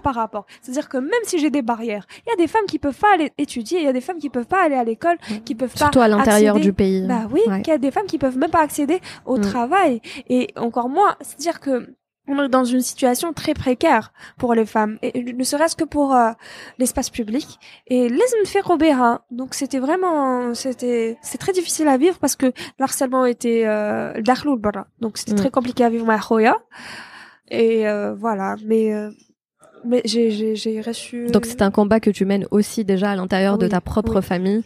[0.04, 0.46] Par rapport.
[0.62, 3.14] C'est-à-dire que même si j'ai des barrières, il y a des femmes qui peuvent pas
[3.14, 5.44] aller étudier, il y a des femmes qui peuvent pas aller à l'école, hmm.
[5.44, 5.86] qui peuvent Surtout pas.
[5.86, 7.04] Surtout à l'intérieur du pays.
[7.04, 7.08] Hein.
[7.08, 9.42] Bah oui, il y a des femmes qui peuvent même pas accéder au hmm.
[9.42, 10.02] travail.
[10.30, 11.88] Et encore moins, c'est-à-dire que
[12.28, 16.16] on est dans une situation très précaire pour les femmes, et ne serait-ce que pour
[16.16, 16.32] euh,
[16.78, 17.60] l'espace public.
[17.88, 18.62] Et les fait
[18.92, 19.22] hein.
[19.32, 24.14] Donc c'était vraiment, c'était, c'est très difficile à vivre parce que l'harcèlement était euh,
[25.00, 25.38] Donc c'était mm.
[25.38, 26.18] très compliqué à vivre ma
[27.50, 28.94] Et euh, voilà, mais.
[28.94, 29.10] Euh,
[29.86, 31.28] mais j'ai reçu.
[31.28, 34.64] Donc c'est un combat que tu mènes aussi déjà à l'intérieur de ta propre famille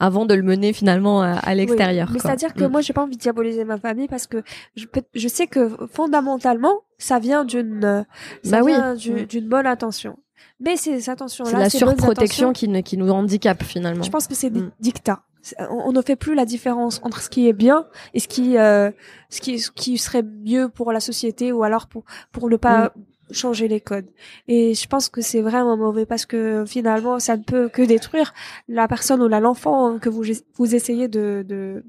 [0.00, 2.08] avant de le mener finalement à, à l'extérieur.
[2.08, 2.68] Oui, Mais c'est-à-dire que Mm.
[2.72, 4.42] moi, j'ai pas envie de diaboliser ma famille parce que
[4.76, 8.02] je, peux- je sais que fondamentalement, ça vient d'une, euh,
[8.42, 8.72] ça Bah oui.
[8.74, 9.26] Mm.
[9.26, 10.18] d'une bonne intention.
[10.60, 14.02] Mais ces intentions-là, c'est la surprotection qui, ne- qui nous handicape finalement.
[14.02, 14.70] Je pense que c'est des Mm.
[14.80, 15.22] dictats.
[15.70, 18.90] On ne fait plus la différence entre ce qui est bien et ce qui, euh,
[19.28, 22.92] ce qui, ce qui serait mieux pour la société ou alors pour pour ne pas
[23.34, 24.08] changer les codes.
[24.48, 28.32] Et je pense que c'est vraiment mauvais parce que finalement, ça ne peut que détruire
[28.68, 30.24] la personne ou l'enfant que vous
[30.58, 31.84] vous essayez de de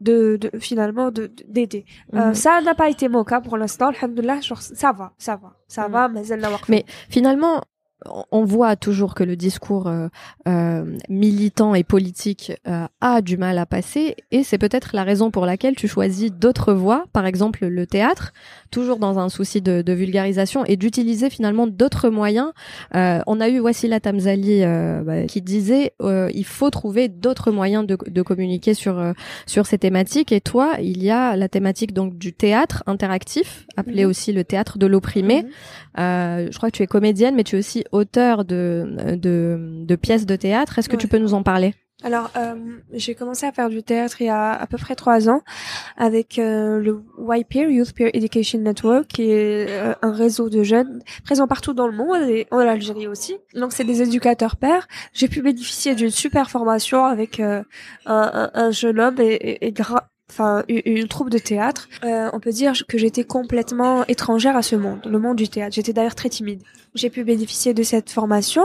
[0.00, 1.84] de, de finalement de de- d'aider.
[2.14, 2.34] Euh, Mhm.
[2.34, 3.88] ça n'a pas été mon cas pour l'instant.
[3.88, 5.92] Alhamdoulilah, ça va, ça va, ça Mhm.
[5.92, 6.08] va.
[6.68, 7.62] Mais finalement,
[8.04, 10.08] on- voit toujours que le discours euh,
[10.46, 15.30] euh, militant et politique euh, a du mal à passer, et c'est peut-être la raison
[15.30, 18.32] pour laquelle tu choisis d'autres voies, par exemple le théâtre,
[18.70, 22.52] toujours dans un souci de, de vulgarisation et d'utiliser finalement d'autres moyens.
[22.94, 27.50] Euh, on a eu Wassila Tamzali euh, bah, qui disait euh, il faut trouver d'autres
[27.50, 29.12] moyens de, de communiquer sur euh,
[29.46, 30.30] sur ces thématiques.
[30.32, 34.10] Et toi, il y a la thématique donc du théâtre interactif, appelé Mhm.
[34.10, 35.42] aussi le théâtre de l'opprimé.
[35.42, 35.48] Mhm.
[35.98, 39.96] Euh, je crois que tu es comédienne, mais tu es aussi auteur de, de, de
[39.96, 40.78] pièces de théâtre.
[40.78, 41.74] Est-ce que tu peux nous en parler?
[42.04, 42.54] Alors, euh,
[42.92, 45.40] j'ai commencé à faire du théâtre il y a à peu près trois ans
[45.96, 51.00] avec euh, le YPeer, Youth Peer Education Network, qui est euh, un réseau de jeunes
[51.24, 53.38] présents partout dans le monde et en Algérie aussi.
[53.54, 54.86] Donc, c'est des éducateurs pairs.
[55.14, 57.64] J'ai pu bénéficier d'une super formation avec un,
[58.04, 61.88] un- un jeune homme et, et, et gra- Enfin, une, troupe de théâtre.
[62.04, 65.74] Euh, on peut dire que j'étais complètement étrangère à ce monde, le monde du théâtre.
[65.74, 66.62] J'étais d'ailleurs très timide.
[66.94, 68.64] J'ai pu bénéficier de cette formation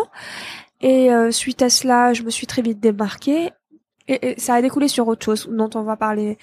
[0.82, 3.52] et euh, suite à cela, je me suis très vite démarquée.
[4.12, 6.38] Et, et ça a découlé sur autre chose dont on va parler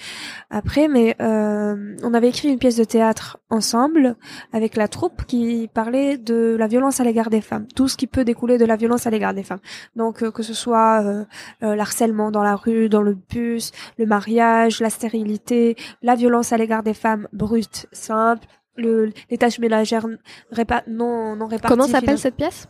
[0.48, 4.16] après, mais euh, on avait écrit une pièce de théâtre ensemble
[4.52, 8.06] avec la troupe qui parlait de la violence à l'égard des femmes, tout ce qui
[8.06, 9.60] peut découler de la violence à l'égard des femmes.
[9.96, 11.24] Donc euh, que ce soit euh,
[11.62, 16.56] euh, l'harcèlement dans la rue, dans le bus, le mariage, la stérilité, la violence à
[16.56, 20.06] l'égard des femmes brutes, simples, le, les tâches ménagères
[20.50, 21.76] répa non non réparties.
[21.76, 22.68] Comment s'appelle cette pièce?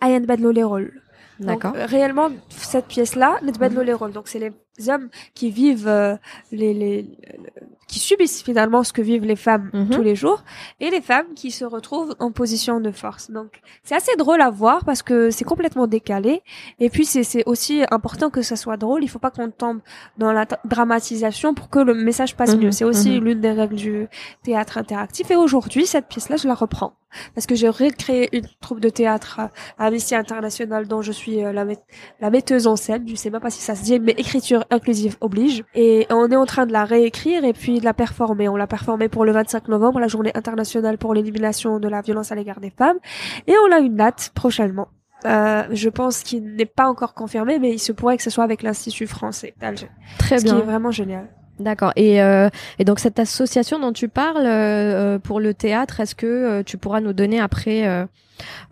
[0.00, 0.92] Badlo les rôles.
[1.40, 1.72] D'accord.
[1.74, 4.12] réellement, cette pièce-là, Netbadlo les rôles.
[4.12, 4.52] Donc, c'est les
[4.88, 6.16] hommes qui vivent, euh,
[6.52, 7.08] les, les, le-
[7.88, 9.90] qui subissent finalement ce que vivent les femmes Mhm.
[9.90, 10.42] tous les jours,
[10.80, 13.30] et les femmes qui se retrouvent en position de force.
[13.30, 16.42] Donc, c'est assez drôle à voir parce que c'est complètement décalé.
[16.80, 19.04] Et puis, c'est c'est aussi important que ça soit drôle.
[19.04, 19.80] Il faut pas qu'on tombe
[20.18, 22.70] dans la dramatisation pour que le message passe Mhm, mieux.
[22.72, 23.24] C'est aussi mhm.
[23.24, 24.08] l'une des règles du
[24.42, 25.30] théâtre interactif.
[25.30, 26.94] Et aujourd'hui, cette pièce-là, je la reprends.
[27.34, 31.50] Parce que j'ai recréé une troupe de théâtre à Amnesty International dont je suis euh,
[31.52, 31.78] la, met-
[32.20, 33.08] la metteuse en scène.
[33.08, 35.64] Je sais même pas si ça se dit, mais écriture inclusive oblige.
[35.74, 38.48] Et on est en train de la réécrire et puis de la performer.
[38.48, 42.32] On l'a performée pour le 25 novembre, la journée internationale pour l'élimination de la violence
[42.32, 42.98] à l'égard des femmes.
[43.46, 44.88] Et on a une date prochainement.
[45.24, 48.44] Euh, je pense qu'il n'est pas encore confirmé, mais il se pourrait que ce soit
[48.44, 49.88] avec l'Institut français d'Alger.
[50.18, 50.62] Très Ce qui est bien.
[50.62, 51.28] vraiment génial.
[51.58, 51.92] D'accord.
[51.96, 56.14] Et, euh, et donc cette association dont tu parles euh, euh, pour le théâtre, est-ce
[56.14, 58.06] que euh, tu pourras nous donner après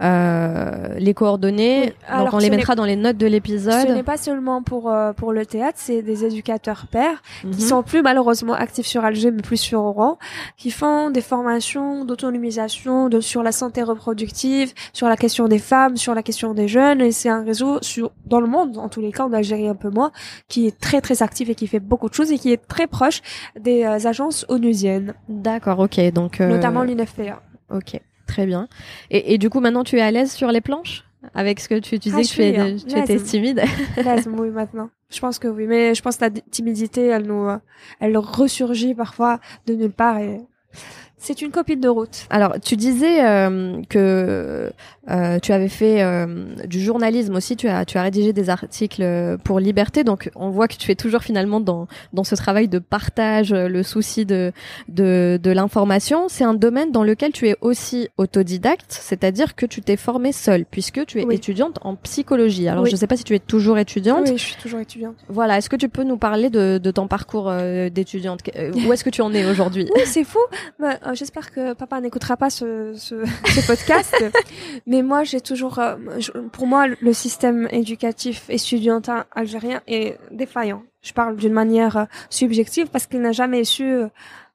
[0.03, 1.81] euh, les coordonnées.
[1.81, 1.87] Oui.
[1.89, 4.03] Donc Alors, on les mettra dans les notes de Ce n'est l'épisode.
[4.05, 7.51] pas seulement pour euh, pour le théâtre, c'est des éducateurs pairs Mhm.
[7.53, 10.19] qui sont plus malheureusement actifs sur Alger, mais plus sur Oran,
[10.57, 15.97] qui font des formations d'autonomisation, de sur la santé reproductive, sur la question des femmes,
[15.97, 17.01] sur la question des jeunes.
[17.01, 19.75] Et c'est un réseau sur dans le monde, en tous les cas, en Algérie un
[19.75, 20.11] peu moins,
[20.49, 22.87] qui est très très actif et qui fait beaucoup de choses et qui est très
[22.87, 23.21] proche
[23.59, 26.01] des euh, agences onusiennes, D'accord, ok.
[26.13, 27.41] Donc euh, notamment l'UNFPA.
[27.71, 28.69] Ok, très bien.
[29.11, 31.05] Et, et du coup, maintenant, tu es à l'aise sur les planches?
[31.35, 32.77] Avec ce que tu, tu Ah, disais que tu, suis, es- hein.
[32.87, 33.63] tu étais timide.
[34.05, 34.91] Lazim, oui, maintenant.
[35.11, 37.57] Je pense que oui, mais je pense que la timidité, elle nous, euh,
[38.01, 40.41] elle ressurgit parfois de nulle part et
[41.25, 42.27] c'est une copine de route.
[42.29, 44.71] Alors, tu disais euh, que
[45.11, 46.27] euh, tu avais fait euh,
[46.67, 49.03] du journalisme aussi, tu as, tu as rédigé des articles
[49.43, 52.79] pour Liberté, donc on voit que tu es toujours finalement dans, dans ce travail de
[52.79, 54.53] partage, le souci de,
[54.89, 56.27] de, de l'information.
[56.29, 60.67] C'est un domaine dans lequel tu es aussi autodidacte, c'est-à-dire que tu t'es formée seule,
[60.71, 61.37] puisque tu es Oui.
[61.37, 62.69] étudiante en psychologie.
[62.69, 62.91] Alors, Oui.
[62.91, 64.25] je ne sais pas si tu es toujours étudiante.
[64.27, 65.17] Oui, je suis toujours étudiante.
[65.29, 67.51] Voilà, est-ce que tu peux nous parler de, de ton parcours
[67.91, 68.41] d'étudiante?
[68.87, 69.89] Où est-ce que tu en es aujourd'hui?
[69.95, 70.39] Oui, c'est fou.
[70.79, 74.15] Bah, J'espère que papa n'écoutera pas ce, ce, ce podcast.
[74.87, 75.97] Mais moi, j'ai toujours, euh,
[76.53, 80.83] pour moi, le système éducatif estudiantin algérien est défaillant.
[81.03, 84.09] Je parle d'une manière euh, subjective parce qu'il n'a jamais su euh,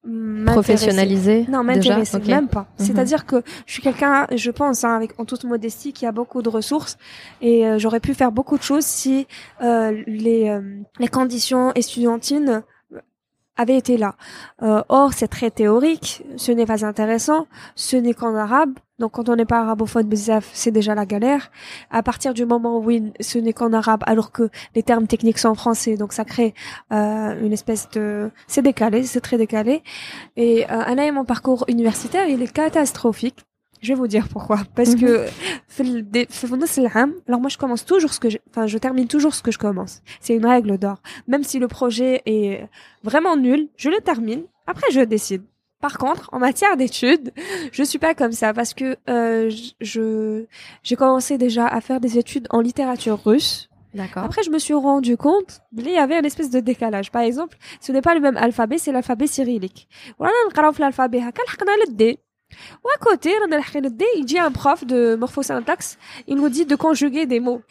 [0.04, 0.54] m'intéresser.
[0.74, 2.28] Professionnalisée Non, m'intéresser, Ok.
[2.28, 2.68] même pas.
[2.80, 2.86] Mhm.
[2.86, 6.42] C'est-à-dire que je suis quelqu'un, je pense, hein, avec en toute modestie, qui a beaucoup
[6.42, 6.98] de ressources
[7.42, 9.28] et euh, j'aurais pu faire beaucoup de choses si
[9.62, 10.62] euh, les euh,
[11.00, 12.64] les conditions estudiantines
[13.60, 14.16] avaient été là.
[14.64, 17.46] Euh, or, c'est très théorique, ce n'est pas intéressant,
[17.76, 18.74] ce n'est qu'en arabe.
[19.00, 20.10] Donc, quand on n'est pas arabophone,
[20.54, 21.52] c'est déjà la galère.
[21.90, 25.40] À partir du moment où oui, ce n'est qu'en arabe, alors que les termes techniques
[25.40, 26.54] sont en français, donc ça crée
[26.92, 28.30] euh, une espèce de...
[28.48, 29.84] C'est décalé, c'est très décalé.
[30.36, 33.40] Et euh, Anna, mon parcours universitaire, il est catastrophique.
[33.82, 34.60] Je vais vous dire pourquoi.
[34.76, 35.32] Parce que mhm.
[37.28, 39.58] alors moi je commence toujours ce que je, enfin je termine toujours ce que je
[39.58, 40.02] commence.
[40.20, 41.02] C'est une règle d'or.
[41.28, 42.68] Même si le projet est
[43.04, 44.44] vraiment nul, je le termine.
[44.68, 45.44] Après je décide.
[45.82, 47.32] Par contre, en matière d'études,
[47.72, 50.44] je suis pas comme ça parce que euh, je
[50.84, 53.70] j'ai commencé déjà à faire des études en littérature russe.
[53.94, 54.24] D'accord.
[54.24, 57.12] Après, je me suis rendu compte qu'il y avait une espèce de décalage.
[57.12, 59.88] Par exemple, ce n'est pas le même alphabet, c'est l'alphabet cyrillique.
[60.20, 61.24] Voilà, on l'alphabet.
[62.84, 63.32] Ou à côté,
[64.16, 67.62] il dit à un prof de morphosyntaxe, il nous dit de conjuguer des mots.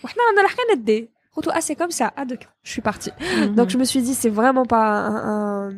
[1.52, 2.12] Ah, c'est comme ça.
[2.16, 2.24] Ah,
[2.62, 3.12] je suis partie.
[3.20, 3.54] Mhm.
[3.54, 5.70] Donc, je me suis dit, c'est vraiment pas un,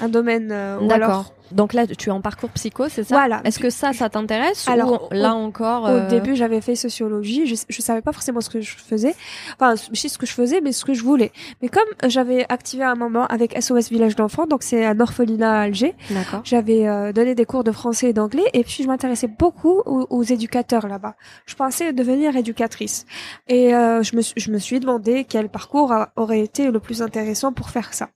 [0.00, 1.32] un domaine, euh, alors, D'accord.
[1.52, 3.40] Donc là, tu es en parcours psycho, c'est ça Voilà.
[3.44, 6.74] Est-ce que ça, ça t'intéresse Alors, ou là au- encore Au euh, début, j'avais fait
[6.74, 7.46] sociologie.
[7.46, 9.14] Je, je savais pas forcément ce que je faisais.
[9.54, 11.30] Enfin, je sais ce que je faisais, mais ce que je voulais.
[11.62, 15.60] Mais comme j'avais activé un moment avec SOS Village d'enfants, donc c'est un orphelinat à
[15.62, 16.40] Alger, D'accord.
[16.42, 20.04] j'avais euh, donné des cours de français et d'anglais, et puis je m'intéressais beaucoup aux,
[20.10, 21.14] aux éducateurs là-bas.
[21.46, 23.06] Je pensais devenir éducatrice.
[23.46, 26.80] Et euh, je, me, suis- je me suis demandé quel parcours a- aurait été le
[26.80, 28.08] plus intéressant pour faire ça.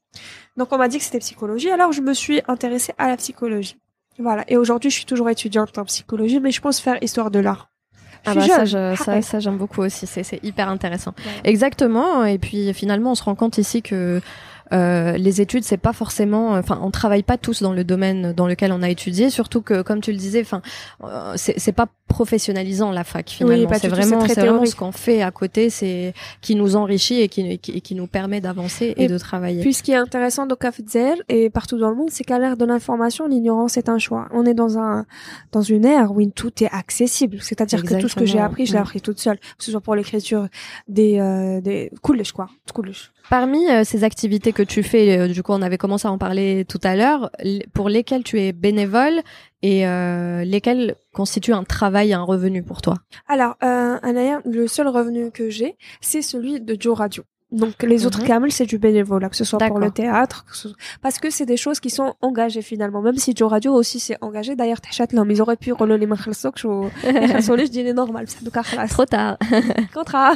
[0.56, 3.76] Donc on m'a dit que c'était psychologie, alors je me suis intéressée à la psychologie.
[4.18, 4.44] Voilà.
[4.48, 7.70] Et aujourd'hui, je suis toujours étudiante en psychologie, mais je pense faire histoire de l'art.
[8.26, 10.06] Ah bah ça, je- ça, j'aime beaucoup aussi.
[10.06, 11.14] C'est, hyper intéressant.
[11.44, 12.24] Exactement.
[12.24, 14.20] Et puis finalement, on se rend compte ici que
[14.72, 16.52] euh, les études, c'est pas forcément.
[16.52, 19.30] Enfin, on travaille pas tous dans le domaine dans lequel on a étudié.
[19.30, 20.62] Surtout que, comme tu le disais, enfin,
[21.04, 23.68] euh, c'est, pas professionnalisant la fac finalement.
[23.68, 24.34] pas c'est vraiment, c'est
[24.66, 28.40] ce qu'on fait à côté, c'est qui nous enrichit et qui, qui, qui nous permet
[28.40, 29.60] d'avancer et, Et de travailler.
[29.60, 32.56] Puis ce qui est intéressant dans Cafetzel et partout dans le monde, c'est qu'à l'ère
[32.56, 34.28] de l'information, l'ignorance est un choix.
[34.32, 35.06] On est dans un
[35.52, 37.38] dans une ère où tout est accessible.
[37.40, 39.80] C'est-à-dire que tout ce que j'ai appris, je l'ai appris toute seule, que ce soit
[39.80, 40.48] pour l'écriture
[40.88, 43.12] des euh, des coolish quoi, coolish.
[43.30, 46.18] Parmi euh, ces activités que tu fais, euh, du coup, on avait commencé à en
[46.18, 47.30] parler tout à l'heure,
[47.72, 49.20] pour lesquelles tu es bénévole
[49.62, 52.96] et euh, lesquelles constituent un travail et un revenu pour toi?
[53.28, 57.22] Alors, euh, Anaya, le seul revenu que j'ai, c'est celui de Joe Radio.
[57.52, 60.56] Donc les autres mm camels c'est du bénévolat, que ce soit pour le théâtre, que
[60.56, 60.68] ce...
[61.02, 63.02] parce que c'est des choses qui sont engagées finalement.
[63.02, 66.06] Même si Joe Radio aussi s'est engagé, d'ailleurs Tachatlam, ils auraient pu relever les
[67.64, 68.38] je dis normal, ça
[68.88, 69.36] Trop tard.
[69.92, 70.34] Contrat.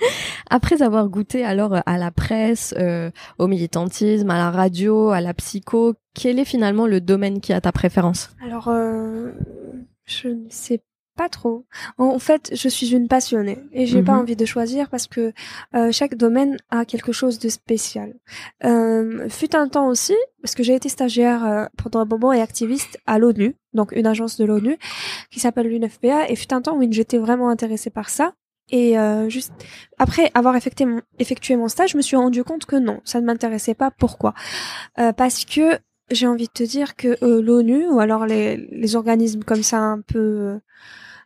[0.50, 5.20] Après avoir goûté alors euh, à la presse, euh, au militantisme, à la radio, à
[5.20, 8.30] la psycho, quel est finalement le domaine qui a ta préférence?
[8.44, 9.32] Alors, euh,
[10.04, 10.80] je ne sais
[11.16, 11.64] pas trop.
[11.96, 14.18] En fait, je suis une passionnée et j'ai pas Mhm.
[14.20, 15.32] envie de choisir parce que
[15.74, 18.12] euh, chaque domaine a quelque chose de spécial.
[18.64, 22.42] Euh, fut un temps aussi, parce que j'ai été stagiaire euh, pendant un moment et
[22.42, 24.76] activiste à l'ONU, donc une agence de l'ONU
[25.30, 28.34] qui s'appelle l'UNFPA, et fut un temps où j'étais vraiment intéressée par ça.
[28.70, 29.52] Et euh, juste
[29.98, 33.74] après avoir effectué mon, stage, je me suis rendu compte que non, ça ne m'intéressait
[33.74, 33.90] pas.
[33.90, 34.34] Pourquoi?
[34.98, 35.78] Euh, Parce que
[36.10, 40.00] j'ai envie de te dire que euh, l'ONU ou alors les organismes comme ça un
[40.00, 40.60] peu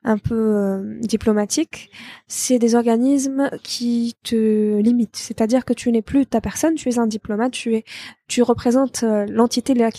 [0.02, 1.90] un peu euh, diplomatiques,
[2.26, 5.16] c'est des organismes qui te limitent.
[5.16, 7.84] C'est-à-dire que tu n'es plus ta personne, tu es un diplomate, tu es,
[8.26, 9.90] tu représentes euh, l'entité de la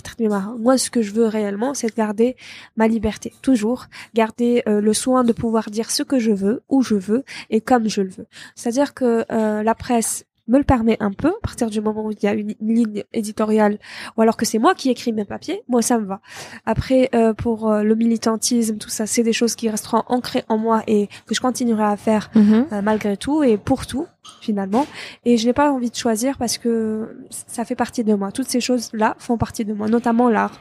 [0.58, 2.36] Moi, ce que je veux réellement, c'est de garder
[2.78, 3.86] ma liberté, toujours
[4.16, 7.62] garder euh, le soin de pouvoir dire ce que je veux, où je veux et
[7.62, 8.28] comme je le veux.
[8.56, 12.22] C'est-à-dire que la presse me le permet un peu, à partir du moment où il
[12.22, 13.80] y a une, ligne éditoriale,
[14.18, 16.20] ou alors que c'est moi qui écris mes papiers, moi ça me va.
[16.66, 20.58] Après, euh, pour euh, le militantisme, tout ça, c'est des choses qui resteront ancrées en
[20.58, 22.68] moi et que je continuerai à faire mhm.
[22.72, 24.06] euh, malgré tout et pour tout
[24.42, 24.86] finalement.
[25.26, 28.32] Et je n'ai pas envie de choisir parce que ça fait partie de moi.
[28.32, 30.60] Toutes ces choses-là font partie de moi, notamment l'art.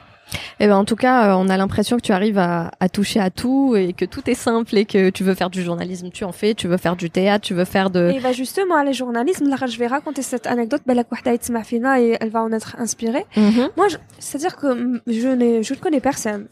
[0.60, 3.20] Eh ben, en tout cas, euh, on a l'impression que tu arrives à, à, toucher
[3.20, 6.24] à tout et que tout est simple et que tu veux faire du journalisme, tu
[6.24, 8.10] en fais, tu veux faire du théâtre, tu veux faire de...
[8.10, 12.52] Et bah justement, le journalisme, là, je vais raconter cette anecdote, et elle va en
[12.52, 13.24] être inspirée.
[13.36, 13.70] Mm-hmm.
[13.76, 13.86] Moi,
[14.18, 16.46] c'est-à-dire que je, je ne connais personne.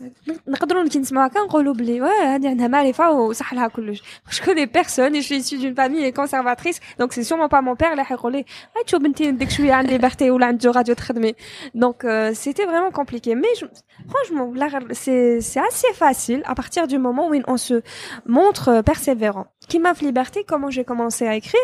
[4.30, 7.76] Je connais personne et je suis issue d'une famille conservatrice, donc c'est sûrement pas mon
[7.76, 8.04] père là
[11.74, 13.66] donc euh, c'était vraiment compliqué mais je,
[14.08, 14.52] franchement,
[14.92, 17.82] c'est assez facile à partir du moment où on se
[18.26, 19.46] montre euh, persévérant.
[19.68, 21.60] Qui m'a liberté, comment j'ai commencé à écrire?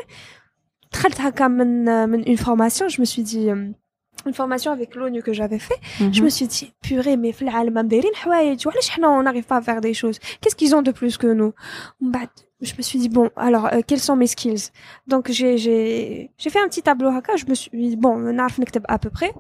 [0.93, 3.69] Une formation, je me suis dit euh,
[4.27, 6.25] une formation avec l'ONU que j'avais fait, je mhm.
[6.25, 7.33] me suis dit purée mais
[9.11, 10.19] on n'arrive pas à faire des choses.
[10.41, 11.53] Qu'est-ce qu'ils ont de plus que nous?
[12.01, 12.21] Bah,
[12.61, 14.71] je me suis dit bon alors euh, quels sont mes skills?
[15.07, 18.35] Donc j'ai j'ai j'ai fait un petit tableau haka je me suis dit bon
[18.89, 19.33] à peu près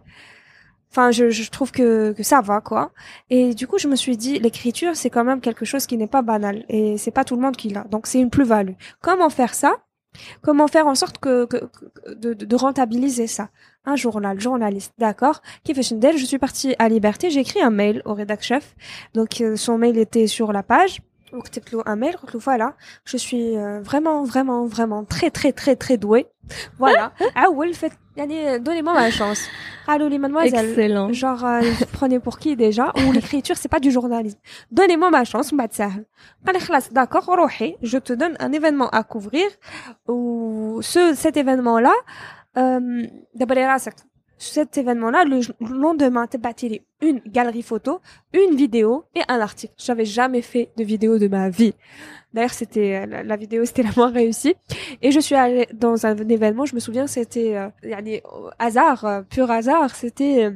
[0.95, 2.92] Enfin, je, je trouve que, que ça va, quoi.
[3.28, 6.07] Et du coup, je me suis dit, l'écriture, c'est quand même quelque chose qui n'est
[6.07, 6.64] pas banal.
[6.68, 7.82] Et c'est pas tout le monde qui l'a.
[7.90, 8.74] Donc, c'est une plus-value.
[9.01, 9.78] Comment faire ça?
[10.40, 11.68] Comment faire en sorte que, que,
[12.14, 13.49] de, de, rentabiliser ça?
[13.84, 18.40] Un journal, journaliste, d'accord je suis partie à Liberté, j'ai écrit un mail au rédac
[18.45, 18.76] chef.
[19.14, 21.01] Donc, euh, son mail était sur la page.
[23.05, 26.26] Je suis euh, vraiment, vraiment, vraiment très, très, très, très douée.
[26.78, 27.12] Voilà.
[27.35, 29.49] ah ouais, fait donnez-moi ma chance.
[29.87, 30.70] Allô les mademoiselles.
[30.70, 31.12] Excellent.
[31.12, 31.62] Genre, euh,
[31.93, 32.93] prenez pour qui déjà?
[33.07, 34.39] Ou l'écriture, c'est pas du journalisme.
[34.70, 35.53] Donnez-moi ma chance,
[36.93, 37.28] d'accord,
[37.82, 39.47] je te donne un événement à couvrir
[40.09, 41.95] ou ce, cet événement-là,
[42.57, 43.07] euh,
[44.39, 48.01] cet événement-là, le lendemain, t'es bâti une galerie photo,
[48.32, 49.74] une vidéo et un article.
[49.76, 51.74] J'avais jamais fait de vidéo de ma vie.
[52.32, 54.55] D'ailleurs, c'était euh, la, vidéo, c'était la moins réussie.
[55.01, 56.66] Et je suis allée dans un, événement.
[56.66, 58.20] Je me souviens, c'était euh,
[58.59, 59.95] hasard, euh, pur hasard.
[59.95, 60.51] C'était euh,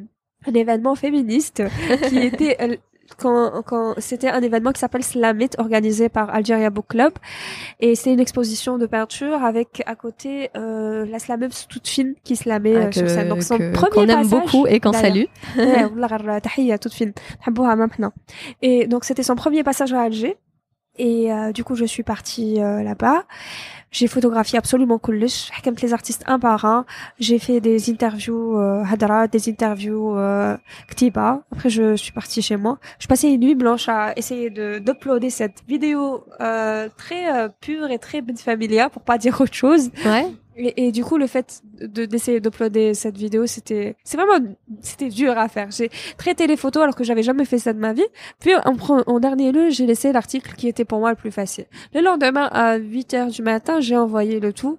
[0.46, 1.62] un événement féministe
[2.08, 2.80] qui était
[3.16, 7.12] quand, quand c'était un événement qui s'appelle Slamit organisé par Algeria Book Club.
[7.80, 12.36] Et c'est une exposition de peinture avec à côté euh, la slameuse toute fine qui
[12.36, 13.28] slamait ah, sur scène.
[13.28, 15.24] Donc son premier qu'on aime beaucoup et qu'on salue.
[16.78, 17.12] Toute fine.
[18.62, 20.36] Et donc c'était son premier passage à Alger
[20.98, 23.24] et euh, du coup, je suis partie euh, là-bas.
[23.90, 26.84] J'ai photographié absolument kullish, hakamt les artistes un par un.
[27.18, 30.56] J'ai fait des interviews euh, hadra, des interviews euh,
[30.88, 31.42] ktiba.
[31.52, 32.78] Après, je suis partie chez moi.
[32.98, 37.90] Je passais une nuit blanche à essayer de d'uploader cette vidéo euh, très euh, pure
[37.90, 39.90] et très familia pour pas dire autre chose.
[40.04, 40.26] Ouais
[40.58, 44.44] et, et, du coup, le fait de d'essayer d'uploader cette vidéo, c'était c'est vraiment
[44.80, 45.70] c'était dur à faire.
[45.70, 48.06] J'ai traité les photos alors que j'avais jamais fait ça de ma vie.
[48.40, 51.66] Puis en, en dernier lieu, j'ai laissé l'article qui était pour moi le plus facile.
[51.94, 54.78] Le lendemain à 8 heures du matin, j'ai envoyé le tout.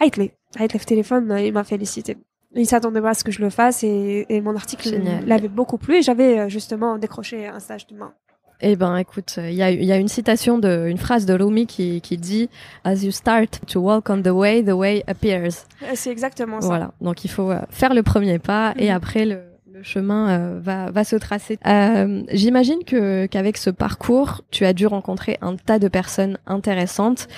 [0.00, 2.16] Aitley, Aitley téléphone, il m'a félicité.
[2.54, 5.78] Il s'attendait pas à ce que je le fasse et, et mon article l'avait beaucoup
[5.78, 8.14] plu et j'avais euh, justement décroché un stage de main.
[8.60, 11.66] Eh ben, écoute, il y a, y a, une citation de, une phrase de Rumi
[11.66, 12.48] qui, qui dit
[12.84, 15.66] As you start to walk on the way, the way appears.
[15.82, 16.66] Euh, c'est exactement ça.
[16.66, 16.92] Voilà.
[17.00, 18.96] Donc, il faut euh, faire le premier pas et mhm.
[18.96, 19.40] après le,
[19.76, 21.58] le chemin euh, va, va se tracer.
[21.66, 27.28] Euh, J'imagine que qu'avec ce parcours, tu as dû rencontrer un tas de personnes intéressantes.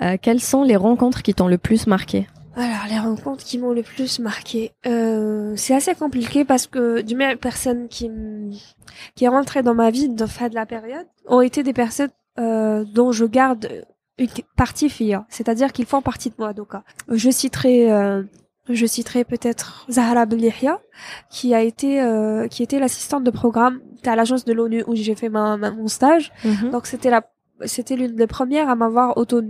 [0.00, 2.28] Euh, quelles sont les rencontres qui t'ont le plus marqué?
[2.60, 7.14] Alors, les rencontres qui m'ont le plus marqué, euh, c'est assez compliqué parce que du
[7.14, 8.10] même personnes qui
[9.14, 12.10] qui est rentrée dans ma vie de fin de la période ont été des personnes
[12.38, 13.84] euh, dont je garde
[14.18, 16.52] une partie fille, c'est-à-dire qu'ils font partie de moi.
[16.52, 16.78] Donc, euh,
[17.10, 18.22] je citerai euh,
[18.68, 20.80] je citerai peut-être Zahra Belihia,
[21.30, 25.14] qui a été euh, qui était l'assistante de programme à l'agence de l'ONU où j'ai
[25.14, 26.32] fait ma, mon stage.
[26.44, 26.70] Mhm.
[26.70, 27.22] Donc c'était la
[27.66, 29.42] c'était l'une des premières à m'avoir auto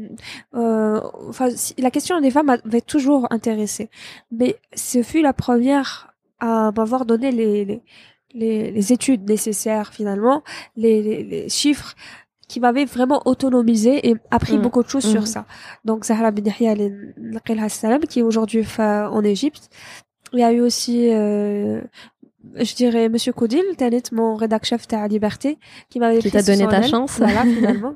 [0.54, 1.48] euh, enfin
[1.78, 3.90] la question des femmes m'avait toujours intéressée
[4.30, 7.82] mais ce fut la première à m'avoir donné les, les
[8.34, 10.42] les, études nécessaires finalement
[10.76, 11.94] les, les, chiffres
[12.46, 14.62] qui m'avaient vraiment autonomisé et appris mm.
[14.62, 15.26] beaucoup de choses sur mm.
[15.26, 15.46] ça
[15.84, 16.74] donc Zahra bin Yahya
[18.08, 19.70] qui est aujourd'hui en Égypte
[20.32, 21.80] il y a eu aussi euh,
[22.56, 25.58] je dirais Monsieur Koudil, Tanet, mon rédac chef à Liberté,
[25.90, 27.18] qui m'avait qui t'a donné ta chance.
[27.18, 27.94] Voilà, finalement.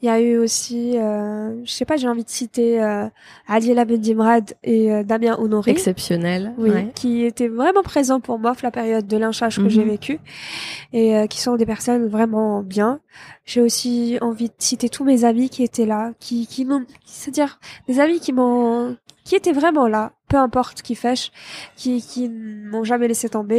[0.00, 3.08] Il y a eu aussi, euh, je sais pas, j'ai envie de citer euh,
[3.48, 5.72] Adila Bendimrad et euh, Damien Honoré.
[5.72, 6.54] Exceptionnel.
[6.58, 6.92] Oui, ouais.
[6.94, 9.68] qui étaient vraiment présents pour moi la période de lynchage que Mhm.
[9.70, 10.20] j'ai vécu
[10.92, 13.00] et euh, qui sont des personnes vraiment bien.
[13.44, 17.58] J'ai aussi envie de citer tous mes amis qui étaient là, qui qui m'ont, c'est-à-dire
[17.88, 21.30] des amis qui m'ont, qui étaient vraiment là, peu importe qui fait,
[21.76, 23.56] qui qui m'ont jamais laissé tomber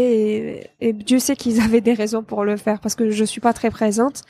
[0.80, 3.41] et, et Dieu sait qu'ils avaient des raisons pour le faire parce que je suis
[3.41, 4.22] pas très présente.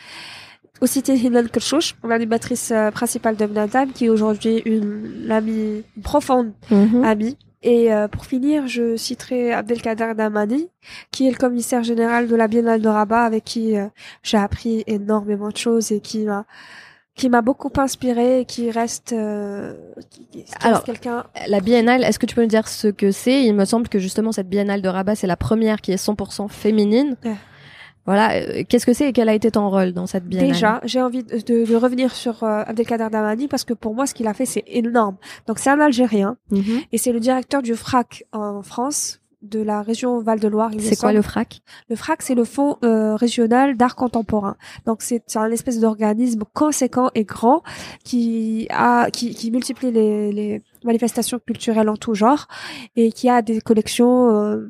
[0.82, 7.04] Aussi Hinan Kershouch, l'animatrice euh, principale de Mnadam, qui est aujourd'hui une amie profonde Mhm.
[7.06, 7.38] amie.
[7.64, 10.68] Et euh, pour finir, je citerai Abdelkader Damani,
[11.12, 13.88] qui est le commissaire général de la Biennale de Rabat, avec qui euh,
[14.22, 16.46] j'ai appris énormément de choses et qui m'a
[17.16, 19.74] qui m'a beaucoup inspiré et qui reste, euh,
[20.10, 21.24] qui- Alors, quelqu'un.
[21.48, 23.44] La biennale, est-ce que tu peux me dire ce que c'est?
[23.44, 26.48] Il me semble que justement cette biennale de Rabat, c'est la première qui est 100%
[26.50, 27.16] féminine.
[27.24, 27.36] Ouais.
[28.06, 30.50] Voilà, euh, qu'est-ce que c'est et quel a été ton rôle dans cette biennale?
[30.52, 34.06] Déjà, j'ai envie de, de- de revenir sur euh, Abdelkader Damani parce que pour moi,
[34.06, 35.16] ce qu'il a fait, c'est énorme.
[35.48, 36.82] Donc, c'est un Algérien Mhm.
[36.92, 40.72] et c'est le directeur du FRAC en France, de la région Val-de-Loire.
[40.80, 41.62] C'est quoi le FRAC?
[41.90, 44.56] Le FRAC, c'est le Fonds euh, régional d'art contemporain.
[44.86, 47.62] Donc c'est un espèce d'organisme conséquent et grand
[48.04, 52.48] qui a qui, qui multiplie les, les manifestations culturelles en tout genre
[52.96, 54.70] et qui a des collections euh,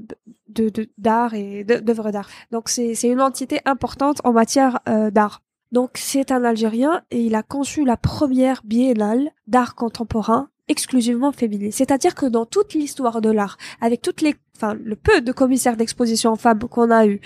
[0.50, 2.30] de de- d'art et d'œuvres d'art.
[2.52, 5.42] Donc c'est c'est une entité importante en matière euh, d'art.
[5.72, 11.70] Donc c'est un Algérien et il a conçu la première biennale d'art contemporain exclusivement féminin.
[11.72, 15.78] C'est-à-dire que dans toute l'histoire de l'art, avec toutes les, enfin, le peu de commissaires
[15.78, 17.20] d'exposition femmes qu'on a eu,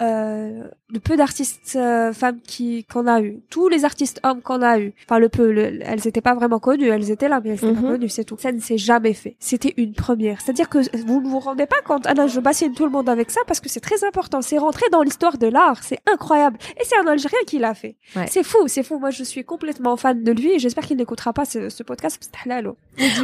[0.00, 4.60] euh, le peu d'artistes euh, femmes qui qu'on a eu, tous les artistes hommes qu'on
[4.62, 7.50] a eu, enfin le peu, le- elles étaient pas vraiment connues, elles étaient là, mais
[7.50, 7.82] elles étaient Mhm.
[7.82, 8.36] pas connues, c'est tout.
[8.38, 9.36] Ça ne s'est jamais fait.
[9.38, 10.40] C'était une première.
[10.40, 12.06] C'est-à-dire que vous ne vous rendez pas compte.
[12.06, 14.42] Ah non, je bassine tout le monde avec ça parce que c'est très important.
[14.42, 15.82] C'est rentré dans l'histoire de l'art.
[15.82, 16.58] C'est incroyable.
[16.80, 17.96] Et c'est un Algérien qui l'a fait.
[18.16, 18.26] Ouais.
[18.28, 18.98] C'est fou, c'est fou.
[18.98, 22.18] Moi, je suis complètement fan de lui et j'espère qu'il n'écoutera pas ce, ce podcast.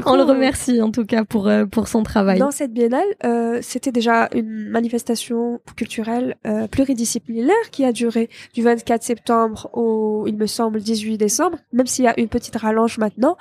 [0.07, 2.39] On le euh, remercie en tout cas pour euh, pour son travail.
[2.39, 8.63] dans cette biennale, euh, c'était déjà une manifestation culturelle euh, pluridisciplinaire qui a duré du
[8.63, 12.99] 24 septembre au, il me semble, 18 décembre, même s'il y a une petite rallonge
[12.99, 13.37] maintenant,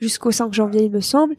[0.00, 1.34] jusqu'au 5 janvier, il me semble,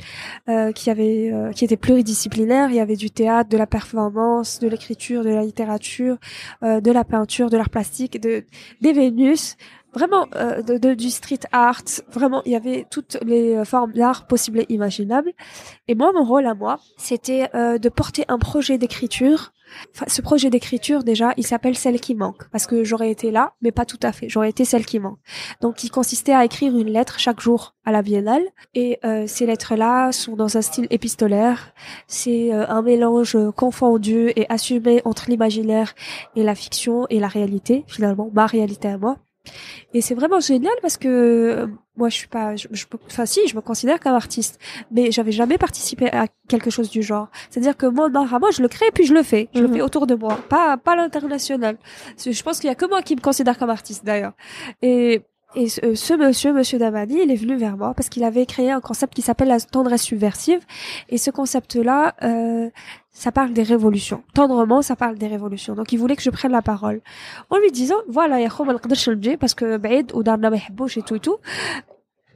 [0.49, 2.69] euh, qui euh, était pluridisciplinaire.
[2.69, 6.17] Il y avait du théâtre, de la performance, de l'écriture, de la littérature,
[6.63, 8.43] euh, de la peinture, de l'art plastique, de
[8.81, 9.57] des Vénus.
[9.93, 11.81] Vraiment, euh, de, de- du street art,
[12.11, 15.31] vraiment, il y avait toutes les euh, formes d'art possibles et imaginables.
[15.89, 19.51] Et moi, mon rôle à moi, c'était euh, de porter un projet d'écriture.
[19.93, 23.53] Enfin, ce projet d'écriture, déjà, il s'appelle Celle qui manque, parce que j'aurais été là,
[23.61, 24.29] mais pas tout à fait.
[24.29, 25.19] J'aurais été celle qui manque.
[25.61, 29.45] Donc, il consistait à écrire une lettre chaque jour à la biennale, et euh, ces
[29.45, 31.73] lettres-là sont dans un style épistolaire.
[32.07, 35.93] C'est euh, un mélange confondu et assumé entre l'imaginaire
[36.37, 39.17] et la fiction et la réalité, finalement, ma réalité à moi.
[39.93, 41.67] Et c'est vraiment génial parce que euh,
[41.97, 44.59] moi je suis pas, je, je- enfin si, je me considère comme artiste,
[44.91, 47.27] mais j'avais jamais participé à quelque chose du genre.
[47.49, 49.61] C'est-à-dire que moi, mon art à moi, je le crée puis je le fais, je
[49.61, 49.67] Mhm.
[49.67, 51.77] le fais autour de moi, pas pas l'international.
[52.23, 54.33] Je pense qu'il y a que moi qui me considère comme artiste d'ailleurs.
[54.81, 55.21] Et
[55.55, 58.45] et ce, euh, ce monsieur, monsieur Damani, il est venu vers moi parce qu'il avait
[58.45, 60.61] créé un concept qui s'appelle la tendresse subversive.
[61.09, 62.69] Et ce concept-là, euh,
[63.11, 64.23] ça parle des révolutions.
[64.33, 65.75] Tendrement, ça parle des révolutions.
[65.75, 67.01] Donc, il voulait que je prenne la parole.
[67.49, 68.79] En lui disant, voilà, Yahom al
[69.37, 71.37] parce que Baïd ou Darna et tout et tout,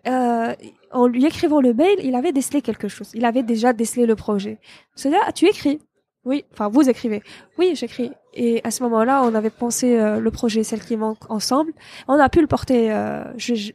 [0.08, 0.54] euh,
[0.92, 3.12] en lui écrivant le mail, il avait décelé quelque chose.
[3.14, 4.60] Il avait déjà décelé le projet.
[4.96, 5.80] C'est-à-dire, ah, tu écris.
[6.26, 7.22] Oui, enfin, vous écrivez.
[7.60, 8.12] Oui, j'écris.
[8.34, 11.72] Et à ce moment-là, on avait pensé euh, le projet, celle qui manque ensemble.
[12.08, 13.72] On a pu le porter, euh, je-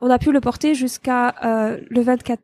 [0.00, 2.40] on a pu le porter jusqu'à euh, le 24,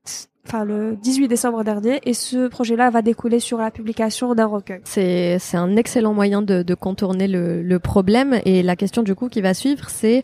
[0.47, 2.01] enfin le 18 décembre dernier.
[2.05, 4.81] Et ce projet-là va découler sur la publication d'un recueil.
[4.85, 9.15] C'est c'est un excellent moyen de, de contourner le, le problème et la question du
[9.15, 10.23] coup qui va suivre c'est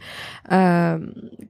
[0.52, 0.98] euh,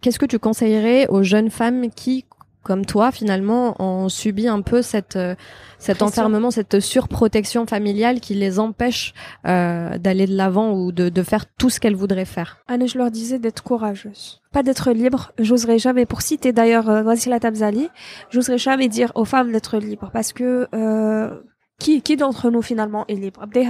[0.00, 2.24] qu'est-ce que tu conseillerais aux jeunes femmes qui
[2.66, 5.36] comme toi finalement ont subi un peu cette euh,
[5.78, 9.14] cet enfermement, cette surprotection familiale qui les empêche
[9.46, 12.58] euh, d'aller de l'avant ou de, de, faire tout ce qu'elles voudraient faire.
[12.66, 15.32] Anne, je leur disais d'être courageuse, pas d'être libre.
[15.38, 17.88] J'oserais jamais, pour citer d'ailleurs euh, Wassila Tabzali,
[18.30, 21.30] j'oserais jamais dire aux femmes d'être libres parce que euh,
[21.78, 23.42] qui, qui d'entre nous finalement est libre?
[23.42, 23.62] Après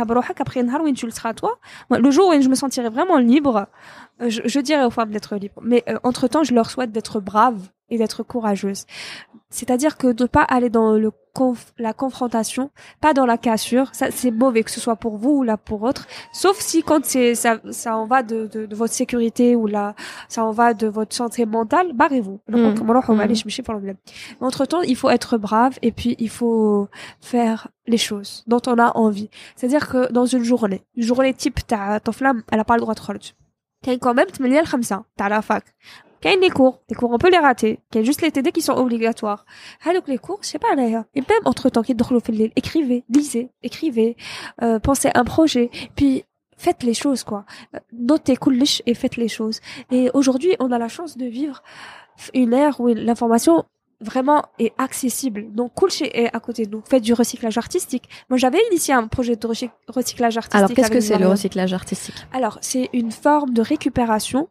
[1.91, 3.67] le jour où je me sentirai vraiment libre
[4.23, 7.21] euh, je, je, dirais aux femmes d'être libres, mais euh, entre-temps, je leur souhaite d'être
[7.21, 8.85] braves et d'être courageuses.
[9.51, 14.11] C'est-à-dire que de pas aller dans le conf la confrontation, pas dans la cassure, ça
[14.11, 17.35] c'est mauvais que ce soit pour vous ou là pour autre, sauf si quand c'est
[17.35, 19.95] ça, ça en va de, de, de, votre sécurité ou là
[20.29, 22.41] ça en va de votre santé mentale, barrez-vous.
[22.49, 22.75] Mmh.
[24.41, 26.89] Entre-temps, il faut être brave et puis il faut
[27.21, 29.31] faire les choses dont on a envie.
[29.55, 32.95] C'est-à-dire que dans une journée, une journée type ta flamme, elle a pas le droit
[32.95, 33.21] de rôle.
[33.86, 35.64] كاين quand même 8 ل 5 تاع la fac.
[36.22, 38.74] كاين les cours les cours on peut les rater كاين juste les TD qui sont
[38.74, 39.46] obligatoires
[39.82, 43.04] هذوك les cours je sais pas là et même entre temps كيدخلوا في الليل écrivez
[43.10, 44.16] lisez écrivez
[44.62, 46.24] euh, pensez un projet puis
[46.58, 47.46] faites les choses quoi
[47.92, 49.60] notez كلش et faites les choses
[49.92, 51.64] et aujourd'hui on a la chance de vivre
[52.34, 53.66] une ère où l'information
[54.01, 55.47] vraiment est accessible.
[55.53, 56.83] Donc, Kulche est à côté de nous.
[56.89, 58.09] Faites du recyclage artistique.
[58.29, 59.47] Moi, j'avais initié un projet de
[59.89, 60.55] recyclage artistique.
[60.55, 62.15] Alors, qu'est-ce que c'est le recyclage artistique?
[62.33, 64.49] Alors, c'est une forme de récupération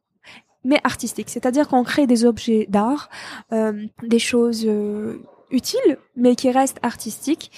[0.65, 1.29] mais artistique.
[1.29, 3.09] C'est-à-dire qu'on crée des objets d'art,
[3.53, 5.21] euh, des choses euh,
[5.51, 7.51] utiles, mais qui restent artistiques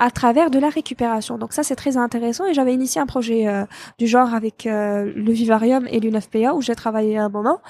[0.00, 1.36] à travers de la récupération.
[1.36, 2.46] Donc ça, c'est très intéressant.
[2.46, 3.64] Et j'avais initié un projet euh,
[3.98, 7.60] du genre avec euh, le Vivarium et l'UNFPA où j'ai travaillé un moment.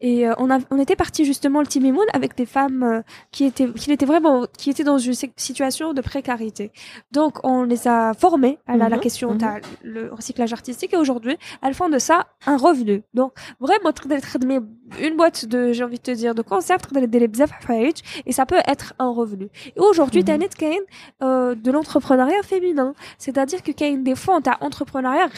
[0.00, 3.44] Et euh, on, a, on était parti justement le Team Moon avec des femmes qui
[3.44, 6.72] étaient qui étaient vraiment qui étaient dans une situation de précarité.
[7.12, 10.96] Donc on les a formées à la, la mhm, question mm le recyclage artistique et
[10.96, 13.02] aujourd'hui elles font de ça un revenu.
[13.12, 13.92] Donc vraiment
[15.00, 16.88] une boîte de j'ai envie de te dire de concept
[18.26, 19.48] et ça peut être un revenu.
[19.76, 21.54] Et aujourd'hui, mm -hmm.
[21.64, 22.94] de l'entrepreneuriat féminin.
[23.18, 25.28] C'est-à-dire que quand des fois, on entrepreneuriat,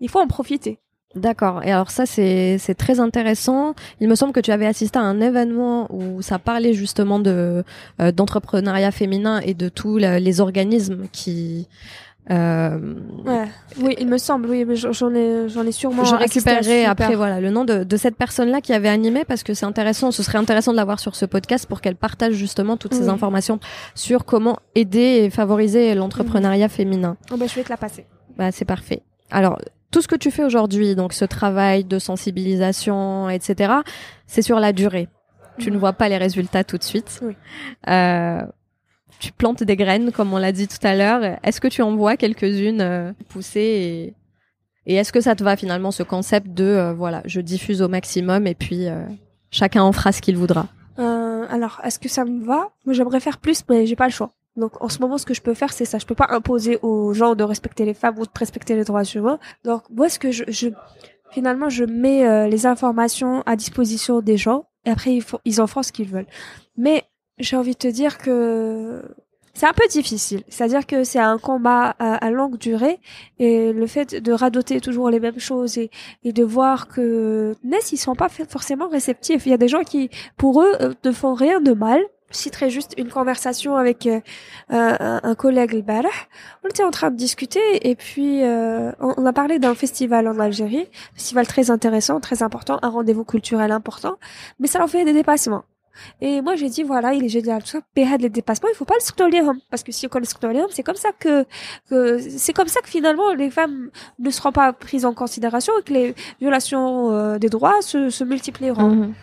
[0.00, 0.78] il faut en profiter.
[1.14, 1.62] D'accord.
[1.62, 3.74] Et alors ça, c'est très intéressant.
[4.00, 7.62] Il me semble que tu avais assisté à un événement où ça parlait justement euh,
[8.12, 11.68] d'entrepreneuriat féminin et de tous les organismes qui
[12.30, 12.78] euh,
[13.24, 13.48] ouais.
[13.80, 16.04] Oui, il me semble, oui, mais j'en ai, j'en ai sûrement.
[16.04, 19.54] Je récupérerai après, voilà, le nom de, de cette personne-là qui avait animé parce que
[19.54, 20.10] c'est intéressant.
[20.12, 23.58] Ce serait intéressant de l'avoir sur ce podcast pour qu'elle partage justement toutes ces informations
[23.94, 27.16] sur comment aider et favoriser l'entrepreneuriat féminin.
[27.32, 28.06] Oh bah, je vais te la passer.
[28.36, 29.02] Bah, c'est parfait.
[29.30, 29.58] Alors,
[29.90, 33.74] tout ce que tu fais aujourd'hui, donc ce travail de sensibilisation, etc.,
[34.26, 35.08] c'est sur la durée.
[35.58, 37.20] Tu ne vois pas les résultats tout de suite.
[37.22, 37.36] Oui.
[37.88, 38.40] Euh,
[39.22, 41.38] tu plantes des graines, comme on l'a dit tout à l'heure.
[41.44, 44.14] Est-ce que tu en vois quelques-unes euh, pousser
[44.84, 47.88] et, est-ce que ça te va finalement ce concept de euh, voilà, je diffuse au
[47.88, 49.04] maximum et puis euh,
[49.52, 50.66] chacun en fera ce qu'il voudra?
[51.48, 52.70] Alors, est-ce que ça me va?
[52.86, 54.32] Moi, j'aimerais faire plus, mais j'ai pas le choix.
[54.56, 55.98] Donc en ce moment, ce que je peux faire, c'est ça.
[55.98, 59.04] Je peux pas imposer aux gens de respecter les femmes ou de respecter les droits
[59.04, 59.38] humains.
[59.62, 60.68] Donc moi, ce que je, je
[61.30, 65.82] finalement, je mets les informations à disposition des gens et après ils, ils en font
[65.82, 66.26] ce qu'ils veulent.
[66.78, 67.04] Mais
[67.38, 69.02] j'ai envie de te dire que
[69.54, 70.42] c'est un peu difficile.
[70.48, 73.00] C'est-à-dire que c'est un combat à, longue durée
[73.38, 75.90] et le fait de radoter toujours les mêmes choses et,
[76.24, 79.44] de voir que Ness, ils sont pas forcément réceptifs.
[79.46, 82.00] Il y a des gens qui, pour eux, euh, ne font rien de mal.
[82.30, 84.20] Je citerai juste une conversation avec euh,
[84.70, 85.84] un, collègue le
[86.64, 90.38] On était en train de discuter et puis euh, on, a parlé d'un festival en
[90.38, 94.16] Algérie, festival très intéressant, très important, un rendez-vous culturel important,
[94.60, 95.64] mais ça leur fait des dépassements.
[96.20, 98.94] Et moi, j'ai dit, voilà, il est génial, tout ça, les dépassements, il faut pas
[98.94, 101.44] le scroller, parce que si on connaît le c'est comme ça que,
[101.88, 105.82] que c'est comme ça que finalement, les femmes ne seront pas prises en considération et
[105.82, 108.88] que les violations euh, des droits se, se multiplieront.
[108.88, 109.14] Mm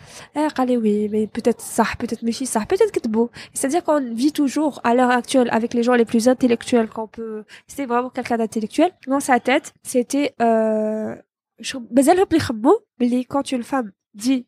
[0.58, 3.30] allez, oui, mais peut-être ça, peut-être méchis, ça, peut-être que beau.
[3.52, 7.44] C'est-à-dire qu'on vit toujours, à l'heure actuelle, avec les gens les plus intellectuels qu'on peut,
[7.66, 8.92] c'était vraiment quelqu'un d'intellectuel.
[9.06, 11.14] Dans sa tête, c'était, euh,
[13.24, 14.46] quand une femme dit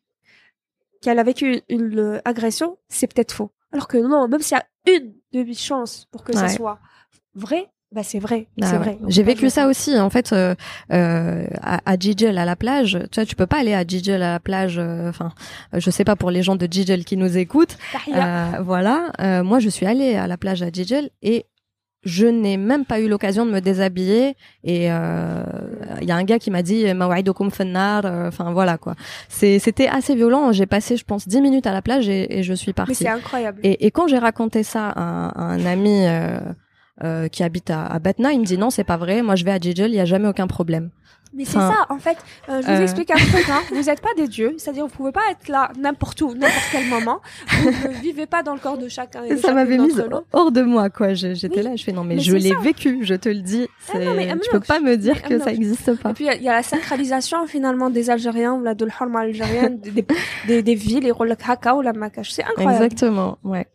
[1.03, 3.51] qu'elle a vécu une, agression, c'est peut-être faux.
[3.71, 6.79] Alors que non, même s'il y a une demi-chance pour que ça soit
[7.35, 8.97] vrai, bah c'est vrai, ah c'est vrai.
[9.07, 10.55] J'ai vécu ça aussi en fait euh,
[10.91, 12.97] euh, à, à Gigel à la plage.
[13.11, 14.79] Tu vois, tu peux pas aller à Gigel à la plage.
[14.79, 15.31] Euh, enfin,
[15.73, 17.77] je sais pas pour les gens de Gigel qui nous écoutent.
[18.07, 19.11] voilà,
[19.43, 21.45] moi je suis allée à la plage à Gigel et
[22.03, 25.43] je n'ai même pas eu l'occasion de me déshabiller et il euh,
[26.01, 28.95] y a un gars qui m'a dit mawaidokum fannar euh, enfin voilà quoi.
[29.29, 30.51] C'était assez violent.
[30.51, 33.07] J'ai passé je pense 10 minutes à la plage et, et je suis partie c'est
[33.07, 33.59] incroyable.
[33.63, 36.39] Et, et, quand j'ai raconté ça à, un ami euh,
[37.03, 39.21] euh, qui habite à, à Batna il me dit non c'est pas vrai.
[39.21, 40.89] Moi je vais à Jijel il y a jamais aucun problème
[41.35, 42.17] mais c'est ça, en fait.
[42.49, 42.83] Euh, je vous euh.
[42.83, 43.49] explique un truc.
[43.49, 43.61] Hein.
[43.69, 46.87] Vous n'êtes pas des dieux, c'est-à-dire vous pouvez pas être là n'importe où, n'importe quel
[46.87, 47.21] moment.
[47.49, 49.23] Vous ne vivez pas dans le corps de chacun.
[49.23, 51.13] Et ça m'avait mise hors de moi, quoi.
[51.13, 53.67] J'étais là, je fais non, mais, je l'ai vécu, je te le dis.
[53.93, 56.11] Ah non, mais, tu peux pas me dire que ça n'existe pas.
[56.11, 60.05] Et puis il y, a la sacralisation finalement des Algériens ou la de algérienne, des,
[60.47, 61.11] des, des, villes, les
[61.47, 62.31] Haka ou la Makash.
[62.31, 62.85] C'est incroyable.
[62.85, 63.67] Exactement, ouais.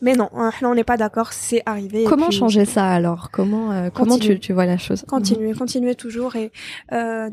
[0.00, 2.04] Mais non, hein, on n'est pas d'accord, c'est arrivé.
[2.04, 3.30] Comment changer ça alors?
[3.30, 5.04] Comment euh, comment tu, tu vois la chose?
[5.08, 6.50] Continuer, continuer toujours et
[6.92, 7.30] euh,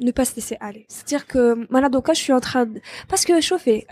[0.00, 0.86] ne pas se laisser aller.
[0.88, 2.80] C'est-à-dire que là, je suis en train de...
[3.08, 3.86] parce que chauffer.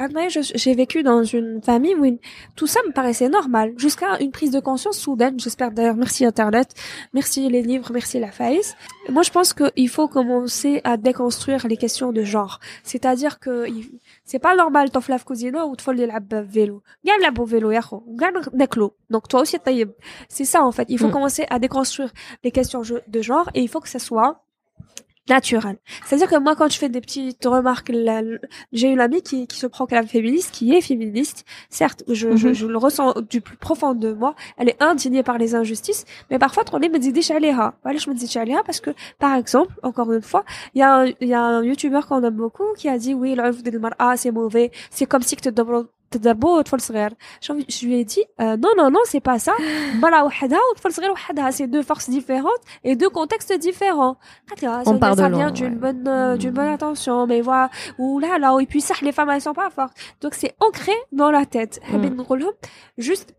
[0.55, 2.19] J'ai vécu dans une famille où
[2.55, 5.39] tout ça me paraissait normal jusqu'à une prise de conscience soudaine.
[5.39, 5.97] J'espère d'ailleurs.
[5.97, 6.69] Merci Internet,
[7.13, 8.77] merci les livres, merci la faïs.
[9.09, 12.61] Moi, je pense qu'il faut commencer à déconstruire les questions de genre.
[12.83, 13.67] C'est-à-dire que
[14.26, 16.82] c'est pas normal طفله ou كوزينه وطفل يلعب vélo.
[17.06, 18.02] كاع نلعبوا vélo يا خو
[19.14, 19.58] donc toi aussi
[20.30, 21.12] c'est ça en fait il faut mm.
[21.12, 22.12] commencer à déconstruire
[22.44, 24.44] les questions de genre et il faut que ça soit
[25.29, 25.79] naturel.
[26.05, 27.93] C'est-à-dire que moi, quand je fais des petites remarques,
[28.73, 31.45] j'ai une amie qui, qui se prend féministe, qui est féministe.
[31.71, 32.55] Certes, je, je, mhm.
[32.55, 34.35] je, le ressens du plus profond de moi.
[34.57, 37.75] Elle est indignée par les injustices, mais parfois, on est me dit déchaléha.
[37.83, 40.95] Voilà, je me dis déchaléha parce que, par exemple, encore une fois, il y a
[40.95, 44.17] un, y a un youtubeur qu'on aime beaucoup qui a dit oui, l'œuvre de Mara,
[44.17, 44.71] c'est mauvais.
[44.91, 45.51] C'est comme si que te
[46.12, 47.10] تضربوا طفل صغير.
[47.42, 49.54] J'ai envie- Je lui ai dit euh, non, non, non, c'est pas ça.
[49.96, 51.52] مرأة وحدها وطفل صغير وحدها.
[51.52, 54.16] C'est deux forces différentes et deux contextes différents.
[54.50, 55.80] قالت لي, ah, ça On vient- part de ça loin, vient d'une ouais.
[55.94, 59.30] bonne euh, d'une bonne intention mais voilà ou là là et puis ça les femmes
[59.34, 62.54] elles sont pas fortes donc c'est ancré dans la tête حابين نقول لهم,
[62.98, 63.30] juste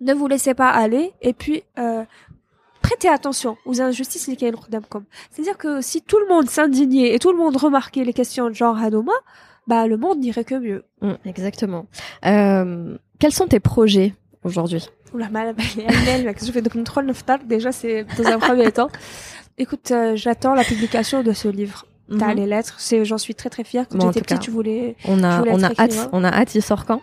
[0.00, 2.04] ne vous laissez pas aller et puis euh,
[2.82, 7.18] prêtez attention aux injustices اللي كاين قدامكم c'est-à-dire que si tout le monde s'indignait et
[7.18, 9.12] tout le monde remarquait les questions de genre هذوما
[9.67, 11.85] bah le monde n'irait que mieux Mm, exactement.
[12.25, 14.87] Euh, quels sont tes projets aujourd'hui?
[15.13, 15.55] Oula, mal,
[16.07, 17.39] elle, je fais donc une troll neftar.
[17.45, 18.89] Déjà, c'est dans un premier temps.
[19.57, 21.85] Écoute, euh, j'attends la publication de ce livre.
[22.19, 22.35] T'as Mhm.
[22.37, 22.77] les lettres.
[23.03, 23.87] J'en suis très très fière.
[23.87, 24.95] Quand Bon, j'étais petite, tu voulais.
[25.07, 26.55] On a, on hâte, on a hâte.
[26.55, 27.01] Il sort quand?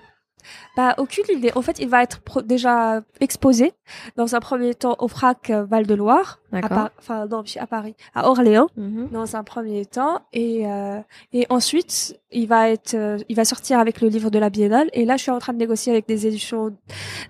[0.77, 1.51] Bah, aucune idée.
[1.55, 3.73] En fait, il va être pro- déjà exposé
[4.17, 6.39] dans un premier temps au FRAC euh, Val-de-Loire.
[6.53, 7.95] Enfin, non, à Paris.
[8.15, 8.69] À Orléans.
[8.77, 9.09] Mhm.
[9.13, 10.21] Dans un premier temps.
[10.33, 10.99] Et, euh,
[11.33, 14.89] et ensuite, il va être, euh, il va sortir avec le livre de la Biennale.
[14.93, 16.77] Et là, je suis en train de négocier avec des éditions,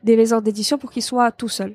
[0.05, 1.75] des maisons d'édition pour qu'il soit tout seul.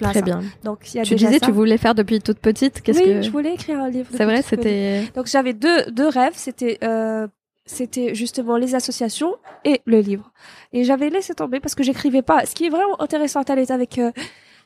[0.00, 0.22] Très ça.
[0.22, 0.40] bien.
[0.64, 1.46] Donc, il y a Tu déjà disais ça.
[1.46, 2.80] tu voulais faire depuis toute petite.
[2.80, 4.08] Qu'est-ce oui, que je voulais écrire un livre.
[4.10, 4.40] c'est vrai.
[4.40, 7.28] C'était Donc j'avais deux deux rêves, c'était euh,
[7.70, 10.32] c'était justement les associations et le livre.
[10.72, 12.44] Et j'avais laissé tomber parce que j'écrivais pas.
[12.46, 14.10] Ce qui est vraiment intéressant Thalès, avec euh,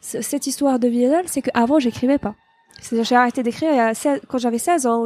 [0.01, 2.35] ce- cette histoire de Biennale, c'est qu'avant j'écrivais pas.
[2.81, 5.05] C'est-à-dire j'ai arrêté d'écrire il y a 16 quand j'avais 16 ans.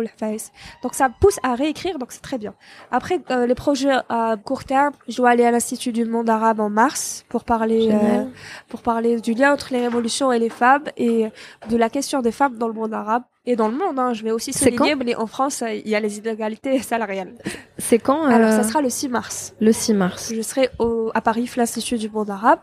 [0.82, 2.54] Donc ça pousse à réécrire, donc c'est très bien.
[2.90, 6.60] Après euh, les projets à court terme, je dois aller à l'Institut du monde arabe
[6.60, 8.24] en mars pour parler euh,
[8.68, 11.26] pour parler du lien entre les révolutions et les femmes et
[11.68, 13.98] de la question des femmes dans le monde arabe et dans le monde.
[13.98, 14.12] Hein.
[14.12, 17.32] Je vais aussi souligner, mais en France, euh, il y a les inégalités salariales.
[17.78, 19.54] c'est quand Alors, euh, ça sera le 6 mars.
[19.60, 20.32] le 6 mars.
[20.34, 22.60] Je serai au, à Paris, l'Institut du monde arabe.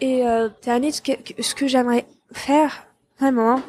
[0.00, 1.12] Et euh, ce que,
[1.42, 2.86] ce que j'aimerais faire,
[3.18, 3.60] vraiment,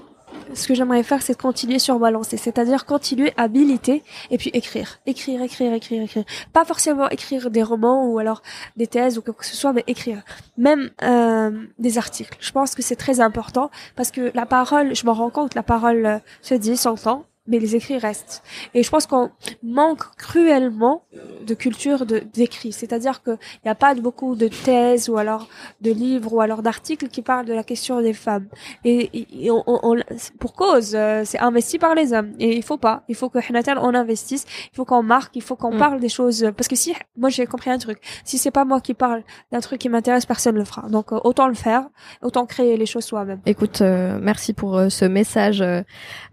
[0.53, 2.38] ce que j'aimerais faire, c'est continuer sur ma lancée.
[2.38, 4.99] C'est-à-dire continuer à militer et puis écrire.
[5.05, 6.23] Écrire, écrire, écrire, écrire.
[6.53, 8.41] Pas forcément écrire des romans ou alors
[8.75, 10.21] des thèses ou quoi que ce soit, mais écrire.
[10.57, 12.38] Même euh, des articles.
[12.39, 15.63] Je pense que c'est très important parce que la parole, je m'en rends compte, la
[15.63, 18.41] parole euh, se dit, s'entend, mais les écrits restent.
[18.74, 19.30] Et je pense qu'on
[19.62, 21.04] manque cruellement
[21.45, 22.72] de culture de d'écrit.
[22.72, 25.47] C'est-à-dire que il n'y a pas beaucoup de thèses ou alors
[25.82, 28.47] de livres ou alors d'articles qui parlent de la question des femmes.
[28.86, 29.97] Et, et- et on, on- on-
[30.39, 32.32] pour cause, euh, c'est investi par les hommes.
[32.39, 33.04] Et il faut pas.
[33.10, 34.45] Il faut que Hnatel on investisse.
[34.72, 35.36] Il faut qu'on marque.
[35.36, 35.78] Il faut qu'on Mm.
[35.86, 36.49] parle des choses.
[36.58, 37.99] Parce que si, moi j'ai compris un truc.
[38.24, 40.88] Si c'est pas moi qui parle d'un truc qui m'intéresse, personne le fera.
[40.88, 41.84] Donc euh, autant le faire,
[42.22, 43.41] autant créer les choses soi-même.
[43.45, 45.62] Écoute, euh, merci pour euh, ce message.
[45.62, 45.82] Euh,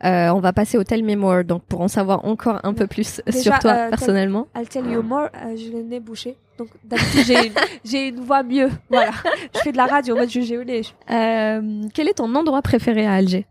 [0.03, 3.41] on va passer au Tell More, donc pour en savoir encore un peu plus Déjà,
[3.41, 4.47] sur toi euh, personnellement.
[4.57, 6.37] I'll tell you more, euh, j'ai le nez bouché.
[6.59, 7.53] Donc d'habitude j'ai une,
[7.85, 8.71] j'ai une voix mieux.
[8.91, 9.13] Voilà.
[9.55, 10.83] Je fais de la radio, moi je j'ai nez.
[11.11, 13.47] Euh, quel est ton endroit préféré à Alger?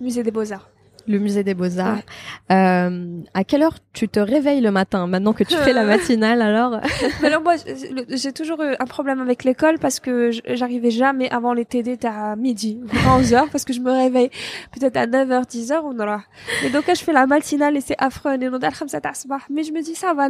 [0.00, 0.71] Musée des Beaux-Arts
[1.06, 2.02] le musée des Beaux-Arts.
[2.50, 6.42] Euh, à quelle heure tu te réveilles le matin Maintenant que tu fais la matinale,
[6.42, 6.80] alors
[7.22, 7.54] Alors moi,
[8.08, 12.36] j'ai toujours eu un problème avec l'école parce que j'arrivais jamais avant les TD à
[12.36, 14.30] midi, 11 h parce que je me réveille
[14.72, 16.22] peut-être à 9 h 10 h ou non là.
[16.64, 18.36] Et donc là, je fais la matinale et c'est affreux.
[18.38, 20.28] Mais je me dis ça va,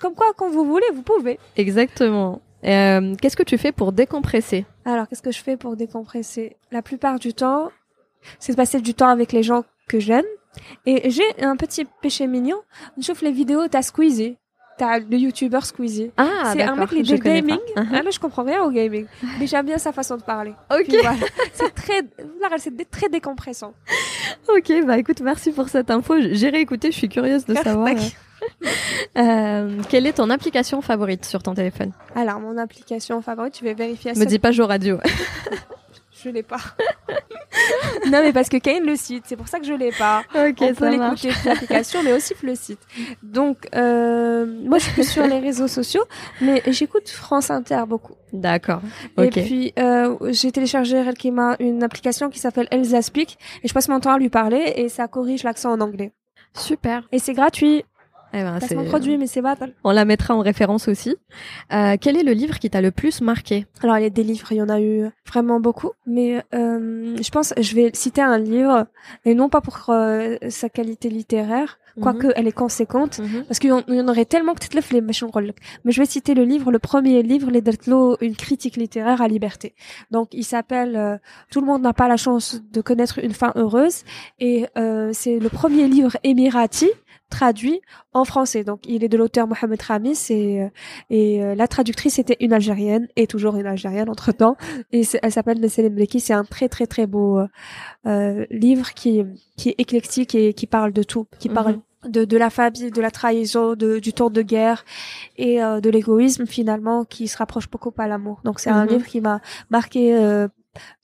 [0.00, 1.38] comme quoi quand vous voulez, vous pouvez.
[1.56, 2.40] Exactement.
[2.64, 4.66] Euh, qu'est-ce que tu fais pour décompresser?
[4.84, 6.56] Alors, qu'est-ce que je fais pour décompresser?
[6.72, 7.70] La plupart du temps,
[8.38, 10.24] c'est de passer du temps avec les gens que j'aime.
[10.86, 12.58] Et j'ai un petit péché mignon.
[12.96, 14.36] Je chauffe les vidéos, t'as Squeezie.
[14.76, 16.12] T'as le youtubeur Squeezie.
[16.16, 17.30] Ah, c'est un mec qui est pas.
[17.30, 17.58] gaming.
[17.76, 17.86] Uh-huh.
[17.92, 19.06] Ah, moi, je comprends rien au gaming.
[19.40, 20.52] Mais j'aime bien sa façon de parler.
[20.70, 21.14] Ok, voilà.
[21.52, 22.02] c'est très,
[22.40, 23.74] là, c'est très décompressant.
[24.48, 26.14] ok, bah écoute, merci pour cette info.
[26.30, 27.88] J'ai réécouté, je suis curieuse de savoir.
[27.88, 31.90] Euh, euh, quelle est ton application favorite sur ton téléphone?
[32.14, 34.98] Alors, mon application favorite, je vais vérifier Me dis pas Jo Radio.
[36.22, 36.58] Je l'ai pas.
[38.06, 40.22] non, mais parce que Kane le site, c'est pour ça que je l'ai pas.
[40.34, 42.80] ok, on peut l'écouter sur l'application, mais aussi le site.
[43.22, 46.04] Donc, euh, moi, je suis plus sur les réseaux sociaux,
[46.40, 48.14] mais j'écoute France Inter beaucoup.
[48.32, 48.80] D'accord.
[49.18, 53.88] Et puis, euh, j'ai téléchargé Relkima, une application qui s'appelle Elsa Speak, et je passe
[53.88, 56.12] mon temps à lui parler, et ça corrige l'accent en anglais.
[56.54, 57.06] Super.
[57.12, 57.84] Et c'est gratuit.
[58.32, 59.42] Eh ben, produit, mais c'est.
[59.84, 61.16] On la mettra en référence aussi.
[61.72, 63.66] Euh, quel est le livre qui t'a le plus marqué?
[63.82, 67.16] Alors, il y a des livres, il y en a eu vraiment beaucoup, mais euh,
[67.20, 68.86] je pense, je vais citer un livre,
[69.24, 72.32] et non pas pour euh, sa qualité littéraire, quoique mhm.
[72.36, 73.44] elle est conséquente, mhm.
[73.44, 76.34] parce qu'il y en aurait tellement que tu te lèves les Mais je vais citer
[76.34, 79.74] le livre, le premier livre, Les Deltlo, une critique littéraire à liberté.
[80.10, 81.16] Donc, il s'appelle euh,
[81.50, 84.04] Tout le monde n'a pas la chance de connaître une fin heureuse,
[84.38, 86.88] et euh, c'est le premier livre émirati
[87.30, 87.80] traduit
[88.12, 88.64] en français.
[88.64, 90.68] Donc, il est de l'auteur Mohamed Ramis et, euh,
[91.10, 94.56] et euh, la traductrice était une Algérienne et toujours une Algérienne entre temps.
[94.92, 96.20] Et elle s'appelle Nesselem Bleki.
[96.20, 97.46] C'est un très très très beau euh,
[98.06, 99.24] euh, livre qui
[99.56, 101.54] qui est éclectique et qui parle de tout, qui Mhm.
[101.54, 104.84] parle de de la famille, de la trahison, de, du tour de guerre
[105.36, 108.40] et euh, de l'égoïsme finalement qui se rapproche beaucoup à l'amour.
[108.44, 108.90] Donc c'est un Mhm.
[108.92, 110.46] livre qui m'a marqué euh,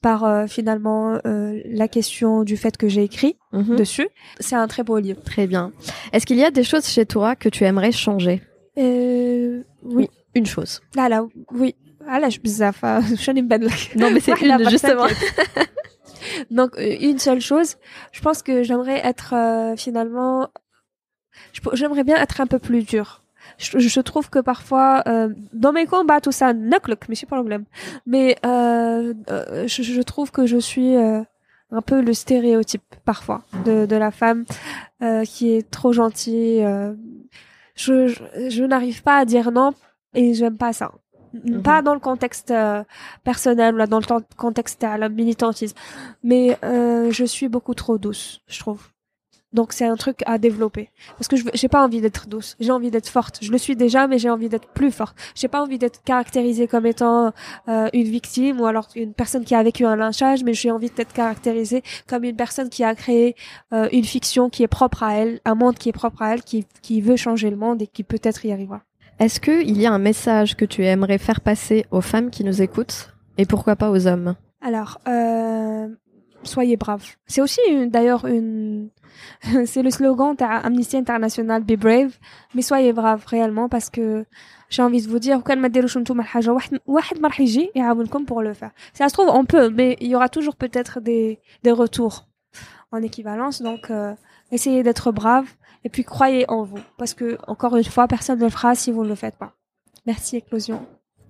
[0.01, 3.77] par euh, finalement euh, la question du fait que j'ai écrit mhm.
[3.77, 4.09] dessus.
[4.41, 5.23] C'est un très beau livre.
[5.23, 5.73] Très bien.
[6.13, 8.43] Est-ce qu'il y a des choses chez toi que tu aimerais changer?
[8.79, 10.09] Euh, oui.
[10.35, 10.81] Une chose.
[10.95, 11.75] Là, là, oui.
[12.07, 12.39] Ah là, je
[13.99, 15.07] Non, mais c'est ah, une, bah, justement.
[16.51, 17.77] Donc, une seule chose.
[18.13, 19.35] Je pense que j'aimerais être
[19.77, 20.49] finalement.
[21.73, 23.24] J'aimerais bien être un peu plus dur
[23.59, 27.37] je, je trouve que parfois euh, dans mes combats tout ça knock mais c'est pas
[27.37, 27.65] problème.
[28.07, 31.23] Mais euh, euh, je, je trouve que je suis euh,
[31.71, 34.45] un peu le stéréotype parfois de, de la femme
[35.03, 36.63] euh, qui est trop gentille.
[36.65, 36.95] euh.
[37.75, 39.75] je je, je n'arrive pas à dire non
[40.15, 40.93] et j'aime pas ça.
[41.65, 42.85] Pas dans le contexte euh,
[43.25, 45.77] personnel ou là, dans le contexte à la militantisme,
[46.23, 48.81] mais euh, je suis beaucoup trop douce, je trouve.
[49.55, 52.73] Donc c'est un truc à développer parce que je j'ai pas envie d'être douce, j'ai
[52.73, 53.39] envie d'être forte.
[53.41, 55.17] Je le suis déjà, mais j'ai envie d'être plus forte.
[55.35, 57.33] J'ai pas envie d'être caractérisée comme étant
[57.69, 60.91] euh, une victime ou alors une personne qui a vécu un lynchage, mais j'ai envie
[60.91, 63.37] d'être caractérisée comme une personne qui a créé
[63.73, 66.43] euh, une fiction qui est propre à elle, un monde qui est propre à elle,
[66.43, 68.83] qui qui veut changer le monde et qui peut-être y arrivera.
[69.21, 72.61] Est-ce qu'il y a un message que tu aimerais faire passer aux femmes qui nous
[72.61, 74.35] écoutent et pourquoi pas aux hommes?
[74.61, 75.89] Alors, euh,
[76.44, 77.06] soyez braves.
[77.28, 78.90] C'est aussi une- d'ailleurs une,
[79.66, 82.18] c'est le slogan d'Amnesty International Be Brave,
[82.56, 84.26] mais soyez braves réellement parce que
[84.70, 87.72] j'ai envie de vous dire وكان ما ديروش نتوما الحاجة واحد واحد ما راح يجي
[87.76, 88.72] يعاونكم pour le faire.
[88.94, 92.26] Si ça se trouve on peut, mais il y aura toujours peut-être des des retours
[92.92, 93.62] en équivalence.
[93.62, 94.14] Donc euh,
[94.52, 95.48] essayez d'être brave
[95.86, 98.92] et puis croyez en vous parce que encore une fois personne ne le fera si
[98.92, 99.52] vous ne le faites pas.
[100.06, 100.80] Merci Éclosion.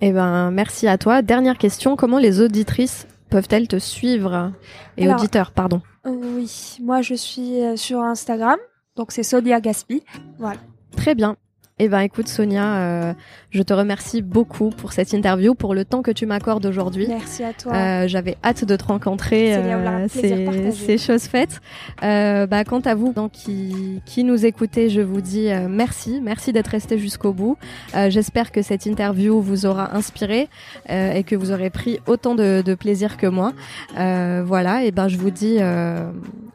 [0.02, 1.22] Eh ben, merci à toi.
[1.22, 4.53] Dernière question, comment les auditrices peuvent-elles te suivre
[4.97, 5.82] Et Alors- auditeurs, pardon.
[6.05, 8.59] Oui, moi je suis euh, sur Instagram,
[8.95, 10.05] donc c'est Sonia Gaspi.
[10.39, 10.61] Voilà.
[10.97, 11.37] Très bien.
[11.81, 13.14] Eh ben, écoute Sonia, euh,
[13.51, 17.07] je te remercie beaucoup pour cette interview, pour le temps que tu m'accordes aujourd'hui.
[17.09, 17.75] Merci à toi.
[17.75, 19.57] Euh, J'avais hâte de te rencontrer.
[19.57, 21.61] Euh, c'est chose faite.
[22.05, 26.20] Euh, bah, quant à vous, donc, qui, qui nous écoutez, je vous dis euh, merci,
[26.22, 27.57] merci d'être resté jusqu'au bout.
[27.97, 30.49] Euh, J'espère que cette interview vous aura inspiré
[30.91, 33.53] euh, et que vous aurez pris autant de, de plaisir que moi.
[33.99, 36.09] Euh, voilà, et ben je vous dis euh,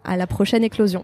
[0.06, 1.04] à la prochaine éclosion.